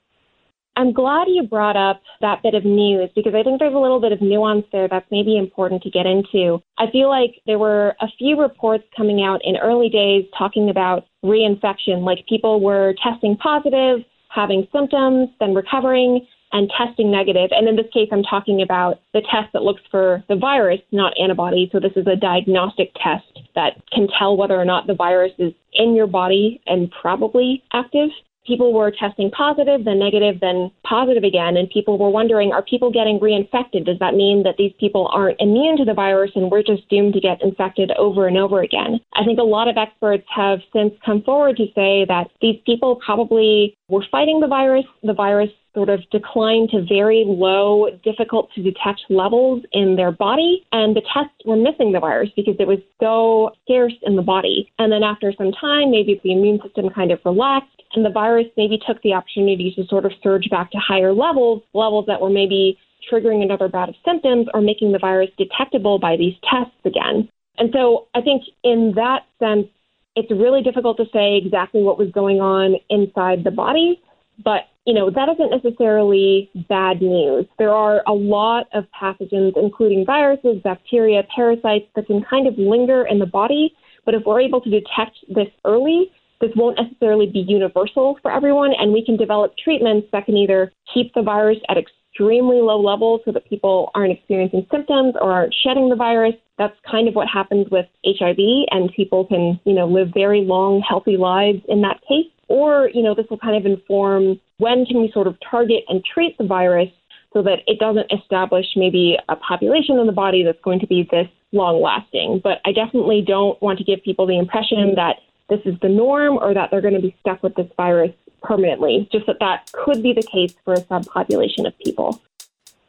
I'm 0.79 0.93
glad 0.93 1.27
you 1.27 1.43
brought 1.43 1.77
up 1.77 2.01
that 2.21 2.41
bit 2.45 2.55
of 2.55 2.65
news 2.65 3.11
because 3.17 3.35
I 3.35 3.43
think 3.43 3.59
there's 3.59 3.75
a 3.75 3.79
little 3.79 4.01
bit 4.01 4.13
of 4.13 4.23
nuance 4.23 4.65
there 4.71 4.87
that's 4.87 5.07
maybe 5.11 5.37
important 5.37 5.83
to 5.83 5.91
get 5.91 6.07
into. 6.07 6.63
I 6.79 6.89
feel 6.93 7.09
like 7.09 7.43
there 7.47 7.59
were 7.59 7.97
a 8.01 8.07
few 8.17 8.41
reports 8.41 8.85
coming 8.97 9.21
out 9.21 9.41
in 9.43 9.57
early 9.57 9.89
days 9.89 10.25
talking 10.39 10.71
about 10.71 11.07
reinfection, 11.25 12.05
like 12.05 12.25
people 12.29 12.61
were 12.61 12.95
testing 13.03 13.37
positive, 13.37 14.05
having 14.29 14.69
symptoms, 14.73 15.31
then 15.41 15.53
recovering, 15.53 16.25
and 16.53 16.71
testing 16.77 17.11
negative. 17.11 17.51
And 17.53 17.69
in 17.69 17.77
this 17.77 17.91
case, 17.93 18.09
I'm 18.13 18.23
talking 18.23 18.63
about 18.63 19.01
the 19.13 19.23
test 19.31 19.53
that 19.53 19.63
looks 19.63 19.83
for 19.91 20.23
the 20.29 20.37
virus, 20.37 20.81
not 20.93 21.13
antibodies. 21.21 21.71
So 21.73 21.81
this 21.81 21.93
is 21.97 22.07
a 22.07 22.17
diagnostic 22.17 22.93
test 22.95 23.27
that 23.55 23.83
can 23.93 24.09
tell 24.19 24.37
whether 24.37 24.57
or 24.57 24.65
not 24.65 24.87
the 24.87 24.95
virus 24.95 25.33
is 25.39 25.53
in 25.73 25.95
your 25.95 26.07
body 26.07 26.61
and 26.67 26.91
probably 26.91 27.63
active 27.73 28.11
people 28.49 28.73
were 28.73 28.91
testing 28.91 29.31
positive, 29.31 29.85
then 29.85 29.99
negative, 29.99 30.41
then 30.41 30.73
positive 30.83 31.23
again, 31.23 31.57
and 31.57 31.69
people 31.69 31.99
were 31.99 32.09
wondering, 32.09 32.51
are 32.51 32.63
people 32.63 32.91
getting 32.91 33.21
reinfected? 33.21 33.85
Does 33.85 33.99
that 34.01 34.15
mean 34.15 34.43
that 34.45 34.57
these 34.57 34.73
people 34.81 35.09
aren't 35.13 35.39
immune 35.39 35.77
to 35.77 35.85
the 35.85 35.95
virus 35.95 36.31
and 36.35 36.51
we're 36.51 36.63
just 36.63 36.89
doomed 36.89 37.13
to 37.13 37.21
get 37.21 37.43
infected 37.43 37.93
over 37.93 38.27
and 38.27 38.39
over 38.39 38.63
again? 38.63 38.99
I 39.15 39.25
think 39.25 39.39
a 39.39 39.43
lot 39.43 39.69
of 39.69 39.77
experts 39.77 40.25
have 40.35 40.61
since 40.73 40.95
come 41.05 41.23
forward 41.23 41.59
to 41.59 41.67
say 41.75 42.07
that 42.09 42.31
these 42.41 42.59
people 42.65 42.97
probably 43.05 43.77
were 43.89 44.05
fighting 44.11 44.41
the 44.41 44.49
virus. 44.49 44.87
The 45.03 45.13
virus 45.13 45.51
sort 45.79 45.91
of 45.91 46.01
declined 46.11 46.71
to 46.71 46.83
very 46.83 47.23
low, 47.25 47.87
difficult 48.03 48.51
to 48.53 48.63
detect 48.65 49.01
levels 49.09 49.63
in 49.73 49.95
their 49.95 50.11
body. 50.11 50.67
And 50.73 50.97
the 50.97 51.03
tests 51.15 51.39
were 51.45 51.55
missing 51.55 51.93
the 51.93 52.01
virus 52.01 52.31
because 52.35 52.57
it 52.59 52.67
was 52.67 52.81
so 52.99 53.53
scarce 53.63 53.95
in 54.03 54.17
the 54.17 54.23
body. 54.23 54.73
And 54.81 54.91
then 54.91 55.05
after 55.05 55.33
some 55.39 55.53
time, 55.53 55.93
maybe 55.93 56.21
the 56.25 56.33
immune 56.33 56.59
system 56.65 56.91
kind 56.91 57.13
of 57.13 57.21
relaxed 57.25 57.81
and 57.95 58.05
the 58.05 58.11
virus 58.11 58.47
maybe 58.57 58.77
took 58.85 59.01
the 59.03 59.13
opportunity 59.13 59.73
to 59.77 59.87
sort 59.87 60.05
of 60.05 60.11
surge 60.21 60.51
back 60.51 60.73
to 60.73 60.79
higher 60.79 61.13
levels, 61.13 61.63
levels 61.75 62.07
that 62.09 62.21
were 62.21 62.29
maybe 62.29 62.77
triggering 63.11 63.41
another 63.45 63.69
bout 63.69 63.89
of 63.89 63.95
symptoms 64.05 64.49
or 64.53 64.61
making 64.61 64.91
the 64.91 64.99
virus 64.99 65.31
detectable 65.39 66.01
by 66.01 66.17
these 66.17 66.35
tests 66.43 66.75
again. 66.85 67.29
And 67.57 67.71
so 67.73 68.09
I 68.17 68.21
think 68.21 68.43
in 68.65 68.95
that 68.97 69.27
sense, 69.39 69.69
it's 70.17 70.31
really 70.33 70.63
difficult 70.63 70.97
to 70.97 71.05
say 71.13 71.37
exactly 71.37 71.83
what 71.83 71.99
was 71.99 72.11
going 72.11 72.41
on 72.41 72.75
inside 72.91 73.45
the 73.45 73.53
body, 73.53 74.03
but 74.45 74.63
you 74.89 74.95
know, 74.95 75.11
that 75.11 75.29
isn't 75.29 75.51
necessarily 75.51 76.51
bad 76.67 77.03
news. 77.03 77.45
There 77.59 77.75
are 77.75 78.03
a 78.07 78.13
lot 78.15 78.69
of 78.73 78.85
pathogens, 78.99 79.53
including 79.55 80.07
viruses, 80.07 80.63
bacteria, 80.65 81.25
parasites, 81.37 81.85
that 81.95 82.07
can 82.07 82.25
kind 82.25 82.47
of 82.47 82.55
linger 82.57 83.07
in 83.07 83.19
the 83.19 83.27
body. 83.27 83.75
But 84.07 84.15
if 84.15 84.23
we're 84.25 84.41
able 84.41 84.63
to 84.63 84.71
detect 84.71 85.19
this 85.29 85.49
early, 85.67 86.11
this 86.41 86.53
won't 86.57 86.79
necessarily 86.81 87.27
be 87.27 87.41
universal 87.41 88.19
for 88.23 88.33
everyone, 88.33 88.73
and 88.79 88.95
we 88.95 89.05
can 89.05 89.19
develop 89.19 89.53
treatments 89.63 90.09
that 90.13 90.25
can 90.25 90.39
either 90.39 90.73
keep 90.95 91.13
the 91.13 91.21
virus 91.21 91.59
at 91.69 91.77
extremely 91.77 92.57
low 92.57 92.81
levels 92.81 93.21
so 93.27 93.33
that 93.33 93.47
people 93.47 93.91
aren't 93.95 94.13
experiencing 94.13 94.67
symptoms 94.71 95.17
or 95.21 95.31
aren't 95.33 95.55
shedding 95.63 95.91
the 95.91 95.97
virus. 95.97 96.33
That's 96.57 96.77
kind 96.91 97.09
of 97.09 97.15
what 97.15 97.29
happens 97.29 97.67
with 97.71 97.85
HIV, 98.07 98.39
and 98.71 98.91
people 98.97 99.27
can, 99.27 99.61
you 99.67 99.75
know, 99.75 99.87
live 99.87 100.09
very 100.15 100.45
long, 100.47 100.81
healthy 100.81 101.19
lives 101.19 101.61
in 101.69 101.83
that 101.83 102.01
case. 102.09 102.33
Or, 102.49 102.89
you 102.95 103.03
know, 103.03 103.15
this 103.15 103.27
will 103.29 103.37
kind 103.37 103.55
of 103.55 103.71
inform 103.71 104.41
when 104.59 104.85
can 104.87 105.01
we 105.01 105.11
sort 105.13 105.27
of 105.27 105.37
target 105.51 105.85
and 105.89 106.05
treat 106.05 106.37
the 106.39 106.45
virus 106.45 106.91
so 107.33 107.43
that 107.43 107.61
it 107.67 107.79
doesn't 107.79 108.11
establish 108.13 108.67
maybe 108.77 109.17
a 109.29 109.37
population 109.37 109.99
in 109.99 110.07
the 110.07 110.13
body 110.13 110.43
that's 110.43 110.61
going 110.63 110.81
to 110.81 110.87
be 110.87 111.07
this 111.11 111.29
long 111.53 111.81
lasting. 111.81 112.41
But 112.43 112.61
I 112.65 112.73
definitely 112.73 113.23
don't 113.27 113.61
want 113.63 113.79
to 113.79 113.85
give 113.85 114.03
people 114.03 114.27
the 114.27 114.39
impression 114.39 114.95
that 114.97 115.17
this 115.49 115.61
is 115.65 115.79
the 115.81 115.89
norm 115.89 116.39
or 116.39 116.55
that 116.55 116.71
they're 116.71 116.81
going 116.81 116.95
to 116.95 117.01
be 117.01 117.17
stuck 117.21 117.43
with 117.43 117.55
this 117.55 117.69
virus 117.77 118.13
permanently, 118.43 119.09
just 119.11 119.27
that 119.27 119.37
that 119.41 119.71
could 119.73 120.03
be 120.03 120.13
the 120.13 120.23
case 120.23 120.55
for 120.65 120.75
a 120.75 120.81
subpopulation 120.83 121.67
of 121.67 121.77
people. 121.79 122.21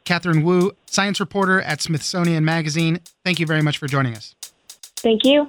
Katherine 0.04 0.42
Wu, 0.42 0.72
science 0.86 1.20
reporter 1.20 1.60
at 1.60 1.80
Smithsonian 1.80 2.44
Magazine, 2.44 3.00
thank 3.24 3.38
you 3.38 3.46
very 3.46 3.62
much 3.62 3.78
for 3.78 3.86
joining 3.86 4.16
us. 4.16 4.34
Thank 4.96 5.24
you. 5.24 5.48